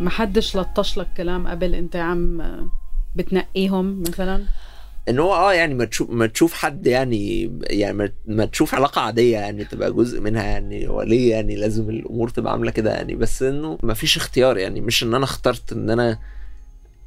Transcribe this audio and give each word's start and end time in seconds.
ما 0.00 0.10
حدش 0.10 0.56
لطش 0.56 0.98
لك 0.98 1.08
كلام 1.16 1.48
قبل 1.48 1.74
انت 1.74 1.96
عم 1.96 2.42
بتنقيهم 3.16 4.00
مثلا؟ 4.00 4.44
ان 5.08 5.18
هو 5.18 5.34
آه 5.34 5.52
يعني 5.52 5.74
ما 5.74 5.84
تشوف 5.84 6.10
ما 6.10 6.26
تشوف 6.26 6.54
حد 6.54 6.86
يعني 6.86 7.52
يعني 7.62 8.12
ما, 8.26 8.44
تشوف 8.44 8.74
علاقة 8.74 9.00
عادية 9.00 9.38
يعني 9.38 9.64
تبقى 9.64 9.92
جزء 9.92 10.20
منها 10.20 10.44
يعني 10.44 10.88
هو 10.88 11.02
ليه 11.02 11.30
يعني 11.30 11.56
لازم 11.56 11.90
الأمور 11.90 12.28
تبقى 12.28 12.52
عاملة 12.52 12.70
كده 12.70 12.94
يعني. 12.94 13.14
بس 13.14 13.42
إنه 13.42 13.78
ما 13.82 13.94
فيش 13.94 14.16
اختيار 14.16 14.58
يعني 14.58 14.80
مش 14.80 15.02
إن 15.02 15.14
أنا 15.14 15.24
اخترت 15.24 15.72
إن 15.72 15.90
أنا 15.90 16.18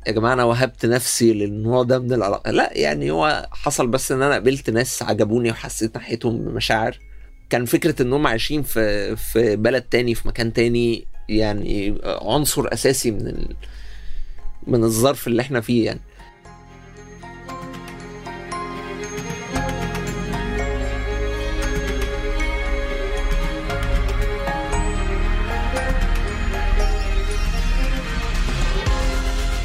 يا 0.07 0.11
جماعة 0.11 0.33
أنا 0.33 0.43
وهبت 0.43 0.85
نفسي 0.85 1.33
للنوع 1.33 1.83
ده 1.83 1.99
من 1.99 2.13
العلاقة. 2.13 2.51
لا 2.51 2.69
يعني 2.73 3.11
هو 3.11 3.47
حصل 3.51 3.87
بس 3.87 4.11
إن 4.11 4.21
أنا 4.21 4.33
قابلت 4.33 4.69
ناس 4.69 5.03
عجبوني 5.03 5.51
وحسيت 5.51 5.95
ناحيتهم 5.95 6.37
بمشاعر. 6.37 6.99
كان 7.49 7.65
فكرة 7.65 8.01
إنهم 8.01 8.27
عايشين 8.27 8.63
في 8.63 9.15
في 9.15 9.55
بلد 9.55 9.81
تاني 9.81 10.15
في 10.15 10.27
مكان 10.27 10.53
تاني 10.53 11.05
يعني 11.29 12.01
عنصر 12.03 12.73
أساسي 12.73 13.11
من 13.11 13.27
ال... 13.27 13.55
من 14.67 14.83
الظرف 14.83 15.27
اللي 15.27 15.41
إحنا 15.41 15.61
فيه 15.61 15.85
يعني. 15.85 15.99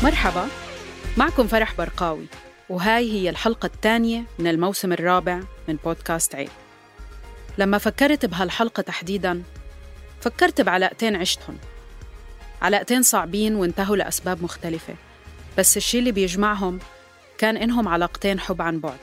مرحبا 0.03 0.47
معكم 1.17 1.47
فرح 1.47 1.75
برقاوي 1.79 2.27
وهاي 2.69 3.13
هي 3.13 3.31
الحلقة 3.31 3.67
الثانية 3.67 4.25
من 4.39 4.47
الموسم 4.47 4.93
الرابع 4.93 5.41
من 5.69 5.77
بودكاست 5.85 6.35
عيب. 6.35 6.49
لما 7.59 7.79
فكرت 7.79 8.27
بهالحلقة 8.27 8.81
تحديداً 8.81 9.43
فكرت 10.25 10.61
بعلاقتين 10.61 11.17
عشتهم. 11.17 11.59
علاقتين 12.63 13.03
صعبين 13.03 13.57
وانتهوا 13.57 13.97
لأسباب 13.97 14.43
مختلفة. 14.43 14.95
بس 15.59 15.77
الشي 15.77 15.99
اللي 15.99 16.13
بيجمعهم 16.13 16.79
كان 17.39 17.57
إنهم 17.57 17.89
علاقتين 17.89 18.41
حب 18.41 18.63
عن 18.63 18.81
بعد. 18.81 18.99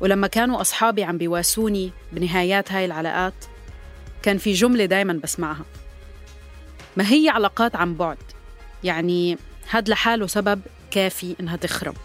ولما 0.00 0.26
كانوا 0.26 0.60
أصحابي 0.60 1.04
عم 1.04 1.18
بيواسوني 1.18 1.92
بنهايات 2.12 2.72
هاي 2.72 2.84
العلاقات 2.84 3.34
كان 4.22 4.38
في 4.38 4.52
جملة 4.52 4.84
دايما 4.84 5.12
بسمعها. 5.12 5.64
ما 6.96 7.10
هي 7.12 7.28
علاقات 7.28 7.76
عن 7.76 7.94
بعد؟ 7.94 8.18
يعني 8.84 9.38
هاد 9.70 9.88
لحاله 9.88 10.26
سبب 10.26 10.60
كافي 10.90 11.36
إنها 11.40 11.56
تخرب. 11.56 11.96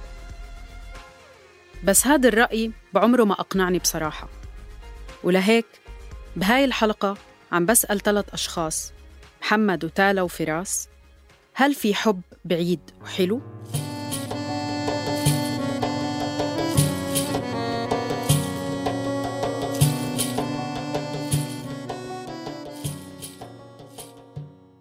بس 1.83 2.07
هذا 2.07 2.27
الرأي 2.29 2.71
بعمره 2.93 3.23
ما 3.23 3.33
أقنعني 3.33 3.79
بصراحة. 3.79 4.29
ولهيك 5.23 5.65
بهاي 6.35 6.65
الحلقة 6.65 7.17
عم 7.53 7.65
بسأل 7.65 7.99
ثلاث 7.99 8.33
أشخاص 8.33 8.93
محمد 9.41 9.85
وتالا 9.85 10.21
وفراس 10.21 10.89
هل 11.53 11.73
في 11.73 11.93
حب 11.93 12.21
بعيد 12.45 12.79
وحلو؟ 13.01 13.41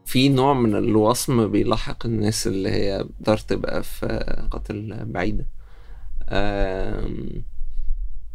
في 0.05 0.29
نوع 0.29 0.55
من 0.55 0.75
الوصم 0.75 1.49
بيلاحق 1.51 2.07
الناس 2.07 2.47
اللي 2.47 2.71
هي 2.71 3.05
بتقدر 3.05 3.39
تبقى 3.39 3.83
في 3.83 4.07
قتل 4.51 5.05
بعيدة 5.05 5.47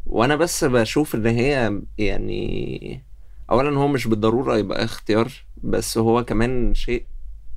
وأنا 0.06 0.36
بس 0.36 0.64
بشوف 0.64 1.16
إن 1.16 1.26
هي 1.26 1.82
يعني 1.98 3.07
اولا 3.52 3.78
هو 3.78 3.88
مش 3.88 4.08
بالضرورة 4.08 4.58
يبقى 4.58 4.84
اختيار 4.84 5.32
بس 5.64 5.98
هو 5.98 6.26
كمان 6.26 6.74
شيء 6.74 7.06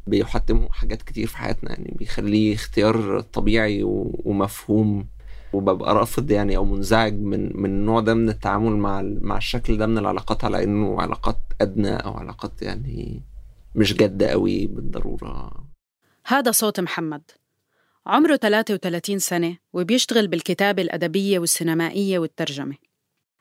بيحتمه 0.07 0.69
حاجات 0.73 1.03
كتير 1.03 1.27
في 1.27 1.37
حياتنا 1.37 1.71
يعني 1.71 1.95
بيخليه 1.99 2.55
اختيار 2.55 3.21
طبيعي 3.21 3.81
ومفهوم 3.85 5.07
وببقى 5.53 5.95
رافض 5.95 6.31
يعني 6.31 6.57
أو 6.57 6.65
منزعج 6.65 7.15
من 7.15 7.61
من 7.63 7.71
النوع 7.71 8.01
ده 8.01 8.15
من 8.15 8.29
التعامل 8.29 8.77
مع 8.77 9.03
مع 9.21 9.37
الشكل 9.37 9.77
ده 9.79 9.87
من 9.87 9.99
العلاقات 9.99 10.45
على 10.45 10.65
إنه 10.65 11.01
علاقات 11.01 11.39
أدنى 11.61 11.97
أو 11.97 12.13
علاقات 12.13 12.63
يعني 12.63 13.23
مش 13.75 13.95
جادة 13.95 14.27
قوي 14.27 14.67
بالضرورة. 14.67 15.53
هذا 16.27 16.51
صوت 16.51 16.81
محمد. 16.81 17.23
عمره 18.07 18.37
33 18.37 19.19
سنة 19.19 19.57
وبيشتغل 19.73 20.29
بالكتابة 20.29 20.83
الأدبية 20.83 21.39
والسينمائية 21.39 22.19
والترجمة. 22.19 22.75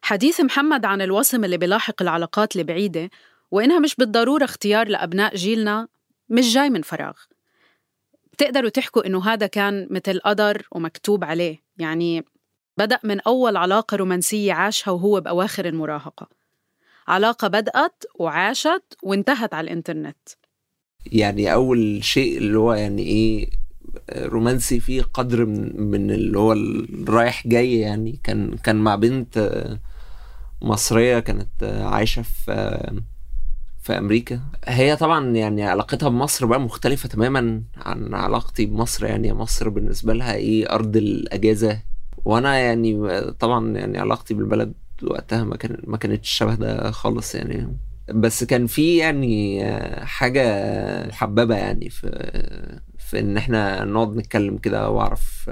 حديث 0.02 0.42
محمد 0.42 0.86
عن 0.86 1.02
الوصم 1.02 1.44
اللي 1.44 1.58
بيلاحق 1.58 2.02
العلاقات 2.02 2.56
البعيدة 2.56 3.10
وإنها 3.52 3.80
مش 3.80 3.96
بالضرورة 3.96 4.44
اختيار 4.44 4.88
لأبناء 4.88 5.36
جيلنا 5.36 5.88
مش 6.30 6.54
جاي 6.54 6.70
من 6.70 6.82
فراغ. 6.82 7.18
بتقدروا 8.34 8.70
تحكوا 8.70 9.06
إنه 9.06 9.26
هذا 9.26 9.48
كان 9.48 9.88
مثل 9.92 10.20
قدر 10.20 10.68
ومكتوب 10.72 11.24
عليه 11.24 11.64
يعني 11.78 12.26
بدأ 12.78 13.00
من 13.04 13.20
أول 13.20 13.58
علاقة 13.58 13.98
رومانسية 13.98 14.54
عاشها 14.54 14.92
وهو 14.92 15.22
بأواخر 15.22 15.66
المراهقة. 15.66 16.30
علاقة 17.08 17.48
بدأت 17.48 18.04
وعاشت 18.16 18.84
وانتهت 19.04 19.54
على 19.54 19.66
الإنترنت. 19.66 20.30
يعني 21.06 21.54
أول 21.54 22.04
شيء 22.04 22.38
اللي 22.38 22.58
هو 22.58 22.74
يعني 22.74 23.02
إيه 23.02 23.50
رومانسي 24.16 24.80
فيه 24.80 25.02
قدر 25.02 25.46
من, 25.46 25.82
من 25.82 26.12
اللي 26.12 26.40
هو 26.40 26.54
الرايح 26.54 27.48
جاي 27.48 27.80
يعني 27.80 28.20
كان 28.24 28.58
كان 28.58 28.76
مع 28.76 28.96
بنت 28.96 29.62
مصرية 30.62 31.20
كانت 31.20 31.64
عايشة 31.64 32.22
في 32.22 33.02
في 33.82 33.98
أمريكا. 33.98 34.42
هي 34.66 34.96
طبعا 34.96 35.36
يعني 35.36 35.64
علاقتها 35.64 36.10
بمصر 36.10 36.46
بقى 36.46 36.60
مختلفة 36.60 37.10
تماما 37.10 37.62
عن 37.78 38.14
علاقتي 38.14 38.66
بمصر. 38.66 39.06
يعني 39.06 39.34
مصر 39.34 39.70
بالنسبة 39.70 40.14
لها 40.14 40.34
إيه 40.34 40.70
أرض 40.72 40.98
الأجازة. 40.98 41.82
وأنا 42.26 42.56
يعني 42.60 43.22
طبعا 43.32 43.78
يعني 43.78 43.98
علاقتي 43.98 44.34
بالبلد 44.34 44.74
وقتها 45.04 45.44
ما 45.44 45.56
كان 45.56 45.78
ما 45.84 45.98
كانتش 45.98 46.30
شبه 46.30 46.56
ده 46.56 46.92
خالص 46.92 47.36
يعني. 47.36 47.78
بس 48.10 48.44
كان 48.44 48.68
في 48.68 48.98
يعني 48.98 49.64
حاجة 50.06 50.44
محببة 51.08 51.56
يعني 51.56 51.90
في 51.90 52.10
في 52.98 53.20
إن 53.20 53.38
إحنا 53.38 53.84
نقعد 53.84 54.16
نتكلم 54.16 54.58
كده 54.58 54.90
وأعرف 54.90 55.52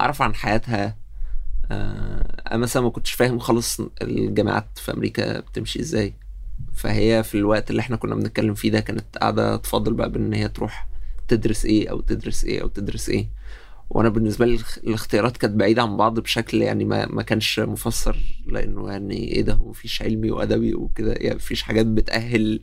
أعرف 0.00 0.22
عن 0.22 0.34
حياتها. 0.34 0.96
أنا 1.70 2.56
مثلا 2.56 2.82
ما 2.82 2.90
كنتش 2.90 3.12
فاهم 3.12 3.38
خالص 3.38 3.80
الجامعات 4.02 4.68
في 4.76 4.92
أمريكا 4.92 5.40
بتمشي 5.40 5.80
إزاي. 5.80 6.14
فهي 6.72 7.22
في 7.22 7.38
الوقت 7.38 7.70
اللي 7.70 7.80
إحنا 7.80 7.96
كنا 7.96 8.14
بنتكلم 8.14 8.54
فيه 8.54 8.70
ده 8.70 8.80
كانت 8.80 9.18
قاعدة 9.18 9.56
تفضل 9.56 9.94
بقى 9.94 10.10
بإن 10.10 10.32
هي 10.34 10.48
تروح 10.48 10.88
تدرس 11.28 11.64
إيه 11.64 11.90
أو 11.90 12.00
تدرس 12.00 12.44
إيه 12.44 12.62
أو 12.62 12.68
تدرس 12.68 13.08
إيه. 13.08 13.28
وأنا 13.90 14.08
بالنسبة 14.08 14.46
لي 14.46 14.58
الاختيارات 14.84 15.36
كانت 15.36 15.54
بعيدة 15.54 15.82
عن 15.82 15.96
بعض 15.96 16.20
بشكل 16.20 16.62
يعني 16.62 16.84
ما 16.84 17.06
ما 17.06 17.22
كانش 17.22 17.60
مفسر 17.60 18.16
لأنه 18.46 18.90
يعني 18.90 19.16
إيه 19.16 19.42
ده؟ 19.42 19.52
هو 19.54 19.68
مفيش 19.70 20.02
علمي 20.02 20.30
وأدبي 20.30 20.74
وكده. 20.74 21.12
يعني 21.12 21.34
مفيش 21.36 21.62
حاجات 21.62 21.86
بتأهل 21.86 22.60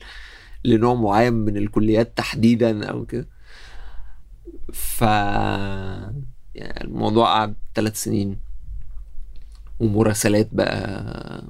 لنوع 0.66 0.94
معين 0.94 1.34
من 1.34 1.58
الكليات 1.58 2.18
تحديدا 2.18 2.86
أو 2.86 3.06
كده. 3.06 3.28
ف 4.74 5.02
يعني 6.56 6.82
الموضوع 6.84 7.26
قعد 7.34 7.56
ثلاث 7.76 8.04
سنين. 8.04 8.51
ومراسلات 9.82 10.50
بقى 10.52 11.44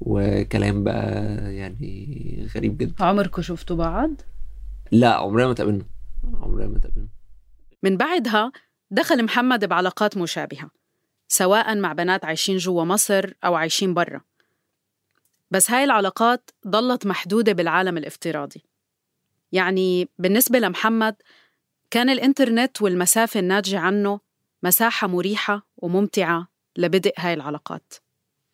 وكلام 0.00 0.84
بقى 0.84 1.14
يعني 1.54 2.48
غريب 2.54 2.78
جدا. 2.78 3.04
عمركم 3.04 3.42
شفتوا 3.42 3.76
بعض؟ 3.76 4.10
لا 4.92 5.14
عمرنا 5.14 5.46
ما 5.46 5.54
تقابلنا. 5.54 5.84
عمرنا 6.34 6.66
ما 6.66 6.78
تقابلنا. 6.78 7.08
من 7.82 7.96
بعدها 7.96 8.52
دخل 8.90 9.24
محمد 9.24 9.64
بعلاقات 9.64 10.16
مشابهة 10.16 10.70
سواء 11.28 11.76
مع 11.76 11.92
بنات 11.92 12.24
عايشين 12.24 12.56
جوا 12.56 12.84
مصر 12.84 13.32
أو 13.44 13.54
عايشين 13.54 13.94
برا. 13.94 14.20
بس 15.50 15.70
هاي 15.70 15.84
العلاقات 15.84 16.50
ضلت 16.68 17.06
محدودة 17.06 17.52
بالعالم 17.52 17.96
الافتراضي. 17.96 18.64
يعني 19.52 20.08
بالنسبة 20.18 20.58
لمحمد 20.58 21.14
كان 21.90 22.10
الإنترنت 22.10 22.82
والمسافة 22.82 23.40
الناتجة 23.40 23.78
عنه 23.78 24.20
مساحة 24.62 25.06
مريحة 25.06 25.66
وممتعة 25.76 26.48
لبدء 26.76 27.12
هاي 27.18 27.34
العلاقات. 27.34 27.94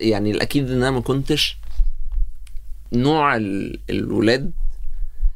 يعني 0.01 0.31
الأكيد 0.31 0.71
إن 0.71 0.77
أنا 0.77 0.91
ما 0.91 1.01
كنتش 1.01 1.57
نوع 2.93 3.37
ال- 3.37 3.81
الولاد 3.91 4.53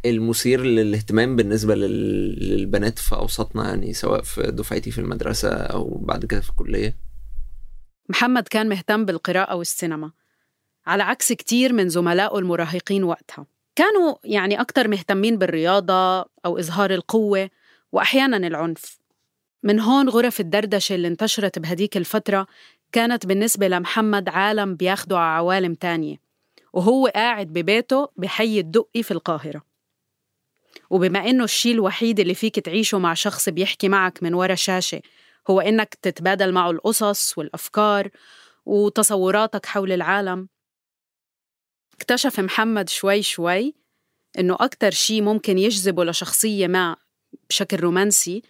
المثير 0.04 0.60
للاهتمام 0.62 1.36
بالنسبة 1.36 1.74
لل- 1.74 2.48
للبنات 2.48 2.98
في 2.98 3.14
أوساطنا 3.14 3.68
يعني 3.68 3.92
سواء 3.92 4.22
في 4.22 4.42
دفعتي 4.42 4.90
في 4.90 4.98
المدرسة 5.00 5.48
أو 5.52 5.98
بعد 5.98 6.24
كده 6.26 6.40
في 6.40 6.50
الكلية. 6.50 6.96
محمد 8.08 8.48
كان 8.48 8.68
مهتم 8.68 9.04
بالقراءة 9.04 9.54
والسينما 9.56 10.10
على 10.86 11.02
عكس 11.02 11.32
كتير 11.32 11.72
من 11.72 11.88
زملائه 11.88 12.38
المراهقين 12.38 13.04
وقتها. 13.04 13.46
كانوا 13.76 14.14
يعني 14.24 14.60
أكتر 14.60 14.88
مهتمين 14.88 15.38
بالرياضة 15.38 16.20
أو 16.20 16.58
إظهار 16.58 16.90
القوة 16.90 17.50
وأحياناً 17.92 18.36
العنف. 18.36 18.99
من 19.62 19.80
هون 19.80 20.08
غرف 20.08 20.40
الدردشة 20.40 20.94
اللي 20.94 21.08
انتشرت 21.08 21.58
بهديك 21.58 21.96
الفترة 21.96 22.46
كانت 22.92 23.26
بالنسبة 23.26 23.68
لمحمد 23.68 24.28
عالم 24.28 24.74
بياخده 24.74 25.18
على 25.18 25.36
عوالم 25.36 25.74
تانية 25.74 26.16
وهو 26.72 27.06
قاعد 27.06 27.46
ببيته 27.46 28.08
بحي 28.16 28.60
الدقي 28.60 29.02
في 29.02 29.10
القاهرة. 29.10 29.62
وبما 30.90 31.18
إنه 31.30 31.44
الشيء 31.44 31.72
الوحيد 31.72 32.20
اللي 32.20 32.34
فيك 32.34 32.58
تعيشه 32.58 32.98
مع 32.98 33.14
شخص 33.14 33.48
بيحكي 33.48 33.88
معك 33.88 34.22
من 34.22 34.34
ورا 34.34 34.54
شاشة 34.54 35.02
هو 35.50 35.60
إنك 35.60 35.94
تتبادل 35.94 36.52
معه 36.52 36.70
القصص 36.70 37.38
والأفكار 37.38 38.08
وتصوراتك 38.66 39.66
حول 39.66 39.92
العالم. 39.92 40.48
اكتشف 41.94 42.40
محمد 42.40 42.88
شوي 42.88 43.22
شوي 43.22 43.74
إنه 44.38 44.56
أكتر 44.60 44.90
شيء 44.90 45.22
ممكن 45.22 45.58
يجذبه 45.58 46.04
لشخصية 46.04 46.66
ما 46.66 46.96
بشكل 47.48 47.76
رومانسي 47.80 48.42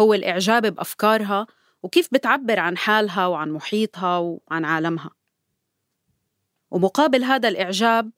هو 0.00 0.14
الإعجاب 0.14 0.74
بأفكارها 0.74 1.46
وكيف 1.82 2.08
بتعبر 2.12 2.60
عن 2.60 2.78
حالها 2.78 3.26
وعن 3.26 3.50
محيطها 3.50 4.18
وعن 4.18 4.64
عالمها. 4.64 5.10
ومقابل 6.70 7.24
هذا 7.24 7.48
الإعجاب 7.48 8.10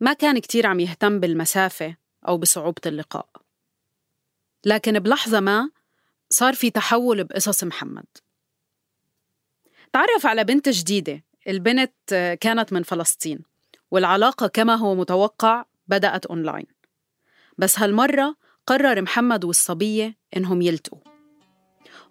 ما 0.00 0.12
كان 0.12 0.38
كتير 0.38 0.66
عم 0.66 0.80
يهتم 0.80 1.20
بالمسافة 1.20 1.96
أو 2.28 2.38
بصعوبة 2.38 2.82
اللقاء. 2.86 3.28
لكن 4.64 4.98
بلحظة 4.98 5.40
ما 5.40 5.70
صار 6.30 6.54
في 6.54 6.70
تحول 6.70 7.24
بقصص 7.24 7.64
محمد. 7.64 8.06
تعرف 9.92 10.26
على 10.26 10.44
بنت 10.44 10.68
جديدة 10.68 11.24
البنت 11.48 11.92
كانت 12.40 12.72
من 12.72 12.82
فلسطين 12.82 13.38
والعلاقة 13.90 14.46
كما 14.46 14.74
هو 14.74 14.94
متوقع 14.94 15.64
بدأت 15.88 16.26
أونلاين. 16.26 16.66
بس 17.58 17.78
هالمرة 17.78 18.36
قرر 18.66 19.02
محمد 19.02 19.44
والصبية 19.44 20.16
إنهم 20.36 20.62
يلتقوا. 20.62 21.03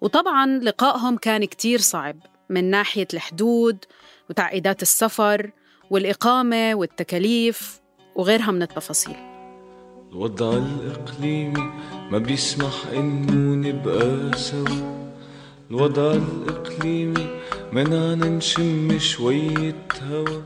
وطبعا 0.04 0.46
لقائهم 0.46 1.16
كان 1.16 1.44
كتير 1.44 1.78
صعب 1.78 2.16
من 2.50 2.70
ناحية 2.70 3.08
الحدود 3.14 3.84
وتعقيدات 4.30 4.82
السفر 4.82 5.50
والإقامة 5.90 6.74
والتكاليف 6.74 7.80
وغيرها 8.14 8.50
من 8.50 8.62
التفاصيل. 8.62 9.16
الوضع 10.12 10.52
الإقليمي 10.56 11.72
ما 12.10 12.18
بيسمح 12.18 12.86
إنه 12.92 13.68
نبقى 13.68 14.38
سوا. 14.38 15.10
الوضع 15.70 16.12
الإقليمي 16.12 17.40
منعنا 17.72 18.28
نشم 18.28 18.98
شوية 18.98 19.86
هوا. 20.02 20.42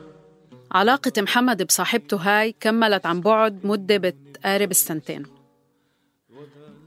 علاقة 0.72 1.12
محمد 1.18 1.62
بصاحبته 1.62 2.16
هاي 2.16 2.54
كملت 2.60 3.06
عن 3.06 3.20
بعد 3.20 3.66
مدة 3.66 3.96
بتقارب 3.96 4.70
السنتين. 4.70 5.22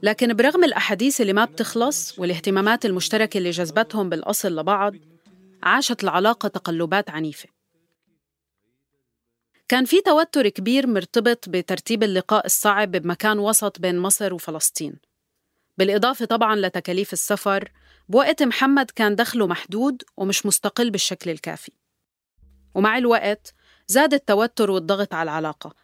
لكن 0.03 0.33
برغم 0.33 0.63
الأحاديث 0.63 1.21
اللي 1.21 1.33
ما 1.33 1.45
بتخلص 1.45 2.19
والاهتمامات 2.19 2.85
المشتركة 2.85 3.37
اللي 3.37 3.49
جذبتهم 3.49 4.09
بالأصل 4.09 4.55
لبعض 4.59 4.93
عاشت 5.63 6.03
العلاقة 6.03 6.47
تقلبات 6.47 7.09
عنيفة. 7.09 7.49
كان 9.67 9.85
في 9.85 10.01
توتر 10.01 10.49
كبير 10.49 10.87
مرتبط 10.87 11.49
بترتيب 11.49 12.03
اللقاء 12.03 12.45
الصعب 12.45 12.91
بمكان 12.91 13.39
وسط 13.39 13.79
بين 13.79 13.99
مصر 13.99 14.33
وفلسطين. 14.33 14.95
بالإضافة 15.77 16.25
طبعاً 16.25 16.55
لتكاليف 16.55 17.13
السفر 17.13 17.71
بوقت 18.09 18.43
محمد 18.43 18.91
كان 18.91 19.15
دخله 19.15 19.47
محدود 19.47 20.03
ومش 20.17 20.45
مستقل 20.45 20.91
بالشكل 20.91 21.29
الكافي. 21.29 21.71
ومع 22.75 22.97
الوقت 22.97 23.53
زاد 23.87 24.13
التوتر 24.13 24.71
والضغط 24.71 25.13
على 25.13 25.31
العلاقة. 25.31 25.75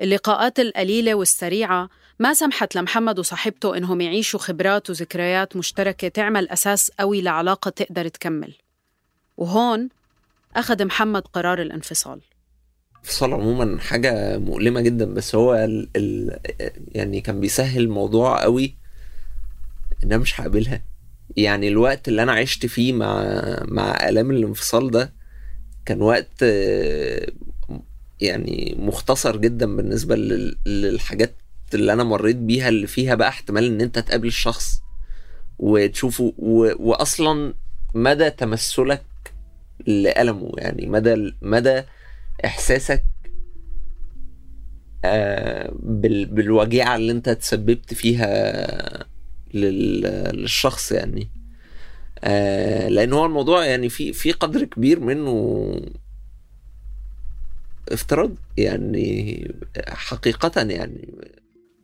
اللقاءات 0.00 0.60
القليلة 0.60 1.14
والسريعة 1.14 1.88
ما 2.18 2.34
سمحت 2.34 2.76
لمحمد 2.76 3.18
وصاحبته 3.18 3.76
إنهم 3.76 4.00
يعيشوا 4.00 4.40
خبرات 4.40 4.90
وذكريات 4.90 5.56
مشتركة 5.56 6.08
تعمل 6.08 6.48
أساس 6.48 6.90
قوي 7.00 7.22
لعلاقة 7.22 7.68
تقدر 7.68 8.08
تكمل. 8.08 8.54
وهون 9.36 9.88
أخذ 10.56 10.84
محمد 10.84 11.22
قرار 11.22 11.62
الانفصال. 11.62 12.20
الانفصال 12.94 13.32
عموما 13.34 13.80
حاجة 13.80 14.38
مؤلمة 14.38 14.80
جدا 14.80 15.04
بس 15.14 15.34
هو 15.34 15.54
ال 15.54 15.88
ال 15.96 16.38
يعني 16.92 17.20
كان 17.20 17.40
بيسهل 17.40 17.80
الموضوع 17.82 18.42
قوي 18.42 18.74
إن 20.04 20.12
أنا 20.12 20.22
مش 20.22 20.40
هقابلها. 20.40 20.82
يعني 21.36 21.68
الوقت 21.68 22.08
اللي 22.08 22.22
أنا 22.22 22.32
عشت 22.32 22.66
فيه 22.66 22.92
مع 22.92 23.22
مع 23.64 24.08
آلام 24.08 24.30
الانفصال 24.30 24.90
ده 24.90 25.12
كان 25.86 26.02
وقت 26.02 26.42
يعني 28.20 28.76
مختصر 28.78 29.36
جدا 29.36 29.76
بالنسبة 29.76 30.16
لل- 30.16 30.56
للحاجات 30.66 31.34
اللي 31.74 31.92
أنا 31.92 32.04
مريت 32.04 32.36
بيها 32.36 32.68
اللي 32.68 32.86
فيها 32.86 33.14
بقى 33.14 33.28
احتمال 33.28 33.64
إن 33.64 33.80
أنت 33.80 33.98
تقابل 33.98 34.26
الشخص 34.28 34.82
وتشوفه 35.58 36.34
و... 36.38 36.70
واصلا 36.90 37.54
مدى 37.94 38.30
تمثلك 38.30 39.04
لألمه 39.86 40.52
يعني 40.58 40.86
مدى 40.86 41.34
مدى 41.42 41.82
إحساسك 42.44 43.04
آه، 45.04 45.72
بال... 45.82 46.26
بالوجيعة 46.26 46.96
اللي 46.96 47.12
أنت 47.12 47.28
تسببت 47.30 47.94
فيها 47.94 49.06
لل... 49.54 50.00
للشخص 50.36 50.92
يعني. 50.92 51.28
آه، 52.24 52.88
لأن 52.88 53.12
هو 53.12 53.26
الموضوع 53.26 53.66
يعني 53.66 53.88
في 53.88 54.12
في 54.12 54.32
قدر 54.32 54.64
كبير 54.64 55.00
منه 55.00 55.80
افتراض 57.92 58.30
يعني 58.56 59.48
حقيقة 59.88 60.62
يعني. 60.62 61.14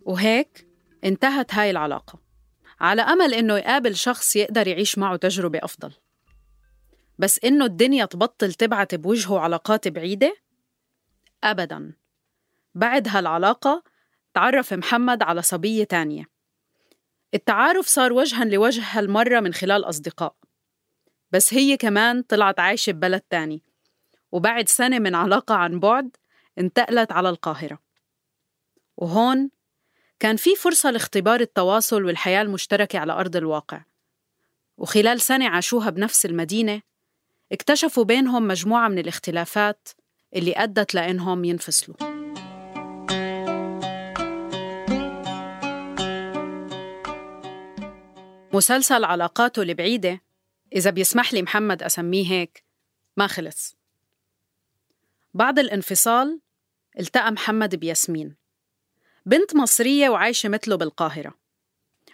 وهيك 0.00 0.66
انتهت 1.04 1.54
هاي 1.54 1.70
العلاقة 1.70 2.18
على 2.80 3.02
أمل 3.02 3.34
إنه 3.34 3.58
يقابل 3.58 3.96
شخص 3.96 4.36
يقدر 4.36 4.68
يعيش 4.68 4.98
معه 4.98 5.16
تجربة 5.16 5.58
أفضل. 5.62 5.92
بس 7.18 7.40
إنه 7.44 7.64
الدنيا 7.64 8.04
تبطل 8.04 8.54
تبعت 8.54 8.94
بوجهه 8.94 9.38
علاقات 9.38 9.88
بعيدة؟ 9.88 10.36
أبداً. 11.44 11.92
بعد 12.74 13.08
هالعلاقة 13.08 13.82
تعرف 14.34 14.72
محمد 14.72 15.22
على 15.22 15.42
صبية 15.42 15.84
تانية. 15.84 16.24
التعارف 17.34 17.86
صار 17.86 18.12
وجها 18.12 18.44
لوجه 18.44 18.82
هالمرة 18.90 19.40
من 19.40 19.54
خلال 19.54 19.84
أصدقاء. 19.84 20.36
بس 21.32 21.54
هي 21.54 21.76
كمان 21.76 22.22
طلعت 22.22 22.60
عايشة 22.60 22.92
ببلد 22.92 23.20
تاني. 23.20 23.62
وبعد 24.32 24.68
سنة 24.68 24.98
من 24.98 25.14
علاقة 25.14 25.54
عن 25.54 25.80
بعد 25.80 26.16
انتقلت 26.58 27.12
على 27.12 27.28
القاهرة. 27.28 27.78
وهون 28.96 29.50
كان 30.20 30.36
في 30.36 30.56
فرصة 30.56 30.90
لاختبار 30.90 31.40
التواصل 31.40 32.04
والحياة 32.04 32.42
المشتركة 32.42 32.98
على 32.98 33.12
أرض 33.12 33.36
الواقع. 33.36 33.82
وخلال 34.78 35.20
سنة 35.20 35.48
عاشوها 35.48 35.90
بنفس 35.90 36.26
المدينة 36.26 36.82
اكتشفوا 37.52 38.04
بينهم 38.04 38.48
مجموعة 38.48 38.88
من 38.88 38.98
الاختلافات 38.98 39.88
اللي 40.36 40.52
أدت 40.56 40.94
لأنهم 40.94 41.44
ينفصلوا. 41.44 41.96
مسلسل 48.52 49.04
علاقاته 49.04 49.62
البعيدة 49.62 50.20
إذا 50.72 50.90
بيسمح 50.90 51.32
لي 51.32 51.42
محمد 51.42 51.82
أسميه 51.82 52.30
هيك 52.30 52.64
ما 53.16 53.26
خلص. 53.26 53.76
بعد 55.34 55.58
الانفصال 55.58 56.40
التقى 56.98 57.32
محمد 57.32 57.76
بياسمين. 57.76 58.39
بنت 59.26 59.56
مصرية 59.56 60.08
وعايشة 60.08 60.48
مثله 60.48 60.76
بالقاهرة. 60.76 61.34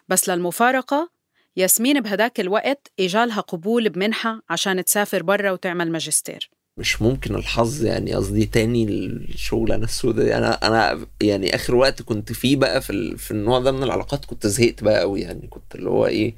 بس 0.08 0.28
للمفارقة 0.28 1.10
ياسمين 1.56 2.00
بهداك 2.00 2.40
الوقت 2.40 2.92
إجالها 3.00 3.40
قبول 3.40 3.88
بمنحة 3.88 4.42
عشان 4.50 4.84
تسافر 4.84 5.22
برا 5.22 5.50
وتعمل 5.50 5.92
ماجستير. 5.92 6.50
مش 6.78 7.02
ممكن 7.02 7.34
الحظ 7.34 7.84
يعني 7.84 8.14
قصدي 8.14 8.46
تاني 8.46 8.84
الشغلانه 8.84 9.84
السوداء 9.84 10.24
دي. 10.24 10.36
أنا 10.36 10.66
أنا 10.66 11.06
يعني 11.22 11.54
آخر 11.54 11.74
وقت 11.74 12.02
كنت 12.02 12.32
فيه 12.32 12.56
بقى 12.56 12.80
في 12.82 12.90
ال... 12.90 13.18
في 13.18 13.30
النوع 13.30 13.58
ده 13.58 13.72
من 13.72 13.82
العلاقات 13.82 14.24
كنت 14.24 14.46
زهقت 14.46 14.84
بقى 14.84 15.00
قوي 15.00 15.20
يعني 15.20 15.46
كنت 15.48 15.74
اللي 15.74 15.90
هو 15.90 16.06
إيه 16.06 16.34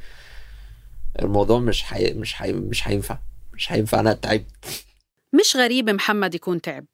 الموضوع 1.22 1.58
مش 1.58 1.82
حي... 1.82 2.12
مش 2.12 2.34
حي... 2.34 2.52
مش 2.52 2.88
هينفع 2.88 3.18
مش 3.54 3.72
هينفع. 3.72 4.00
أنا 4.00 4.12
تعبت. 4.12 4.84
مش 5.32 5.56
غريب 5.56 5.90
محمد 5.90 6.34
يكون 6.34 6.60
تعب. 6.60 6.84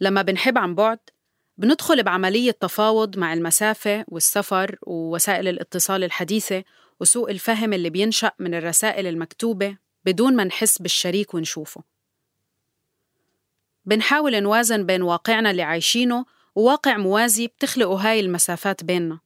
لما 0.00 0.22
بنحب 0.22 0.58
عن 0.58 0.74
بعد 0.74 0.98
بندخل 1.60 2.02
بعملية 2.02 2.50
تفاوض 2.50 3.18
مع 3.18 3.32
المسافة 3.32 4.04
والسفر 4.08 4.78
ووسائل 4.82 5.48
الاتصال 5.48 6.04
الحديثة 6.04 6.64
وسوء 7.00 7.30
الفهم 7.30 7.72
اللي 7.72 7.90
بينشأ 7.90 8.32
من 8.38 8.54
الرسائل 8.54 9.06
المكتوبة 9.06 9.76
بدون 10.04 10.36
ما 10.36 10.44
نحس 10.44 10.78
بالشريك 10.78 11.34
ونشوفه 11.34 11.82
بنحاول 13.84 14.42
نوازن 14.42 14.86
بين 14.86 15.02
واقعنا 15.02 15.50
اللي 15.50 15.62
عايشينه 15.62 16.24
وواقع 16.54 16.96
موازي 16.96 17.46
بتخلقه 17.46 17.94
هاي 17.94 18.20
المسافات 18.20 18.84
بيننا 18.84 19.20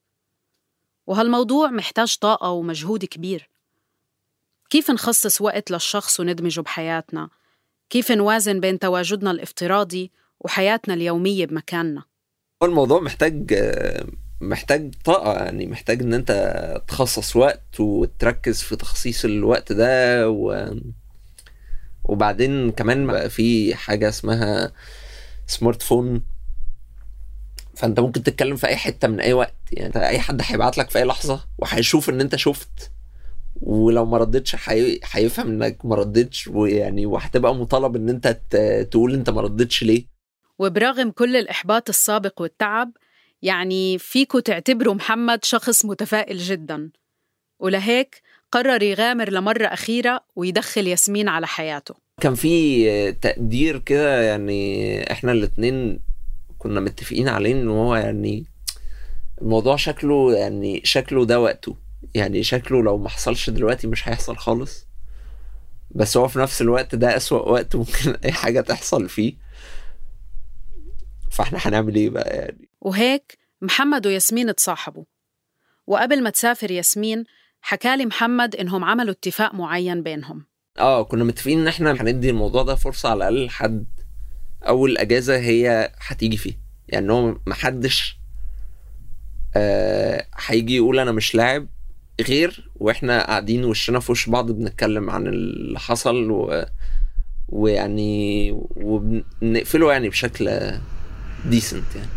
وهالموضوع 1.07 1.67
محتاج 1.67 2.15
طاقة 2.15 2.49
ومجهود 2.49 3.05
كبير 3.05 3.49
كيف 4.69 4.91
نخصص 4.91 5.41
وقت 5.41 5.71
للشخص 5.71 6.19
وندمجه 6.19 6.61
بحياتنا؟ 6.61 7.29
كيف 7.89 8.11
نوازن 8.11 8.59
بين 8.59 8.79
تواجدنا 8.79 9.31
الافتراضي 9.31 10.11
وحياتنا 10.39 10.93
اليومية 10.93 11.45
بمكاننا؟ 11.45 12.03
الموضوع 12.63 12.99
محتاج 12.99 13.53
محتاج 14.41 14.93
طاقة 15.03 15.33
يعني 15.43 15.67
محتاج 15.67 16.01
إن 16.01 16.13
أنت 16.13 16.31
تخصص 16.87 17.35
وقت 17.35 17.79
وتركز 17.79 18.61
في 18.61 18.75
تخصيص 18.75 19.25
الوقت 19.25 19.71
ده 19.71 20.29
و... 20.29 20.71
وبعدين 22.03 22.71
كمان 22.71 23.07
بقى 23.07 23.29
في 23.29 23.75
حاجة 23.75 24.09
اسمها 24.09 24.71
سمارت 25.47 25.81
فون 25.81 26.21
فأنت 27.75 27.99
ممكن 27.99 28.23
تتكلم 28.23 28.55
في 28.55 28.67
أي 28.67 28.75
حتة 28.75 29.07
من 29.07 29.19
أي 29.19 29.33
وقت 29.33 29.55
يعني 29.71 30.07
أي 30.07 30.19
حد 30.19 30.41
هيبعت 30.43 30.77
لك 30.77 30.89
في 30.89 30.99
أي 30.99 31.03
لحظة 31.03 31.45
وهيشوف 31.57 32.09
إن 32.09 32.21
أنت 32.21 32.35
شفت 32.35 32.91
ولو 33.61 34.05
ما 34.05 34.17
ردتش 34.17 34.55
حي... 34.55 34.99
هيفهم 35.11 35.47
إنك 35.47 35.85
ما 35.85 35.95
ردتش 35.95 36.47
ويعني 36.47 37.05
وهتبقى 37.05 37.55
مطالب 37.55 37.95
إن 37.95 38.09
أنت 38.09 38.39
ت... 38.49 38.55
تقول 38.91 39.13
أنت 39.13 39.29
ما 39.29 39.41
ردتش 39.41 39.83
ليه. 39.83 40.14
وبرغم 40.59 41.11
كل 41.11 41.35
الإحباط 41.35 41.89
السابق 41.89 42.41
والتعب 42.41 42.91
يعني 43.41 43.97
فيكو 43.97 44.39
تعتبروا 44.39 44.93
محمد 44.93 45.45
شخص 45.45 45.85
متفائل 45.85 46.37
جدا. 46.37 46.89
ولهيك 47.59 48.21
قرر 48.51 48.83
يغامر 48.83 49.29
لمرة 49.29 49.65
أخيرة 49.65 50.21
ويدخل 50.35 50.87
ياسمين 50.87 51.27
على 51.27 51.47
حياته. 51.47 51.95
كان 52.21 52.35
في 52.35 53.11
تقدير 53.11 53.79
كده 53.79 54.21
يعني 54.21 55.11
إحنا 55.11 55.31
الاتنين 55.31 55.99
كنا 56.57 56.79
متفقين 56.79 57.29
عليه 57.29 57.51
إن 57.51 57.67
هو 57.67 57.95
يعني 57.95 58.45
الموضوع 59.41 59.75
شكله 59.75 60.33
يعني 60.35 60.81
شكله 60.83 61.25
ده 61.25 61.39
وقته. 61.39 61.75
يعني 62.13 62.43
شكله 62.43 62.83
لو 62.83 62.97
ما 62.97 63.09
حصلش 63.09 63.49
دلوقتي 63.49 63.87
مش 63.87 64.09
هيحصل 64.09 64.37
خالص. 64.37 64.87
بس 65.91 66.17
هو 66.17 66.27
في 66.27 66.39
نفس 66.39 66.61
الوقت 66.61 66.95
ده 66.95 67.17
أسوأ 67.17 67.49
وقت 67.49 67.75
ممكن 67.75 68.15
أي 68.25 68.31
حاجة 68.31 68.61
تحصل 68.61 69.09
فيه. 69.09 69.44
فاحنا 71.35 71.59
هنعمل 71.61 71.95
إيه 71.95 72.09
بقى 72.09 72.35
يعني؟ 72.37 72.69
وهيك 72.81 73.37
محمد 73.61 74.07
وياسمين 74.07 74.55
تصاحبوا 74.55 75.03
وقبل 75.87 76.23
ما 76.23 76.29
تسافر 76.29 76.71
ياسمين 76.71 77.23
حكالي 77.61 78.05
محمد 78.05 78.55
إنهم 78.55 78.83
عملوا 78.83 79.11
اتفاق 79.11 79.53
معين 79.55 80.03
بينهم. 80.03 80.45
آه 80.79 81.03
كنا 81.03 81.23
متفقين 81.23 81.59
إن 81.59 81.67
إحنا 81.67 81.91
هندي 81.91 82.29
الموضوع 82.29 82.63
ده 82.63 82.75
فرصة 82.75 83.09
على 83.09 83.17
الأقل 83.17 83.45
لحد 83.45 83.85
أول 84.67 84.97
أجازة 84.97 85.37
هي 85.37 85.91
هتيجي 86.07 86.37
فيه. 86.37 86.53
يعني 86.87 87.11
هو 87.11 87.37
محدش 87.47 88.17
آه 89.55 90.25
هيجي 90.47 90.75
يقول 90.75 90.99
أنا 90.99 91.11
مش 91.11 91.35
لاعب 91.35 91.67
غير 92.21 92.69
وإحنا 92.75 93.25
قاعدين 93.25 93.63
وشنا 93.65 93.99
في 93.99 94.11
وش 94.11 94.29
بعض 94.29 94.51
بنتكلم 94.51 95.09
عن 95.09 95.27
اللي 95.27 95.79
حصل 95.79 96.31
و... 96.31 96.65
ويعني 97.49 98.51
وبنقفله 98.75 99.91
يعني 99.91 100.09
بشكل 100.09 100.71
ديسنت 101.45 101.95
يعني. 101.95 102.09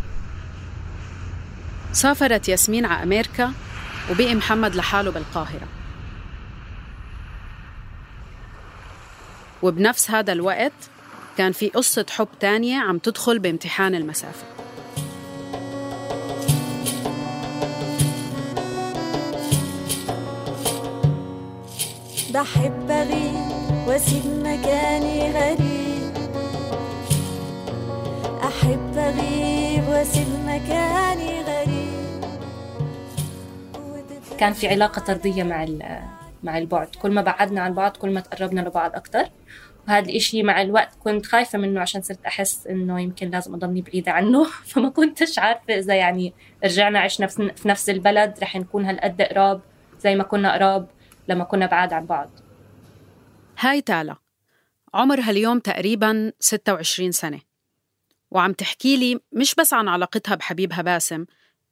سافرت 1.93 2.49
ياسمين 2.49 2.85
على 2.85 3.03
أمريكا 3.03 3.53
وبقي 4.11 4.35
محمد 4.35 4.75
لحاله 4.75 5.11
بالقاهرة. 5.11 5.67
وبنفس 9.61 10.11
هذا 10.11 10.33
الوقت 10.33 10.71
كان 11.37 11.51
في 11.51 11.69
قصة 11.69 12.05
حب 12.09 12.27
تانية 12.39 12.79
عم 12.79 12.97
تدخل 12.97 13.39
بامتحان 13.39 13.95
المسافة. 13.95 14.45
بحب 22.33 22.91
أغيب 22.91 23.87
وأسيب 23.87 24.25
مكاني 24.25 25.31
غريب. 25.31 25.78
أحب 28.59 28.97
أغيب 28.97 29.87
وأسيب 29.87 30.27
مكاني 30.45 31.41
غريب. 31.41 32.23
كان 34.39 34.53
في 34.53 34.67
علاقة 34.67 34.99
طردية 34.99 35.43
مع 35.43 35.65
مع 36.43 36.57
البعد. 36.57 36.87
كل 36.87 37.11
ما 37.11 37.21
بعدنا 37.21 37.61
عن 37.61 37.73
بعض 37.73 37.97
كل 37.97 38.13
ما 38.13 38.19
تقربنا 38.19 38.61
لبعض 38.61 38.95
أكتر. 38.95 39.23
وهذا 39.87 40.09
الإشي 40.09 40.43
مع 40.43 40.61
الوقت 40.61 40.95
كنت 40.99 41.25
خايفة 41.25 41.59
منه 41.59 41.81
عشان 41.81 42.01
صرت 42.01 42.25
أحس 42.25 42.67
إنه 42.67 43.01
يمكن 43.01 43.29
لازم 43.29 43.53
أضلني 43.53 43.81
بعيدة 43.81 44.11
عنه. 44.11 44.43
فما 44.69 44.89
كنتش 44.89 45.39
عارفة 45.39 45.73
إذا 45.73 45.95
يعني 45.95 46.33
رجعنا 46.63 46.99
عشنا 46.99 47.27
في 47.27 47.67
نفس 47.67 47.89
البلد 47.89 48.39
رح 48.41 48.55
نكون 48.55 48.85
هالقد 48.85 49.21
قراب 49.21 49.61
زي 49.99 50.15
ما 50.15 50.23
كنا 50.23 50.53
قراب 50.53 50.87
لما 51.27 51.43
كنا 51.43 51.65
بعاد 51.65 51.93
عن 51.93 52.05
بعض. 52.05 52.29
هاي 53.59 53.81
تالا. 53.81 54.15
عمرها 54.93 55.31
اليوم 55.31 55.59
تقريبا 55.59 56.31
26 56.39 57.11
سنة. 57.11 57.48
وعم 58.31 58.53
تحكي 58.53 58.97
لي 58.97 59.19
مش 59.31 59.55
بس 59.55 59.73
عن 59.73 59.87
علاقتها 59.87 60.35
بحبيبها 60.35 60.81
باسم 60.81 61.25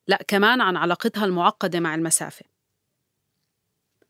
لا 0.08 0.20
كمان 0.28 0.62
عن 0.62 0.78
علاقتها 0.78 1.26
المعقدة 1.26 1.80
مع 1.80 1.96
المسافة. 1.96 2.46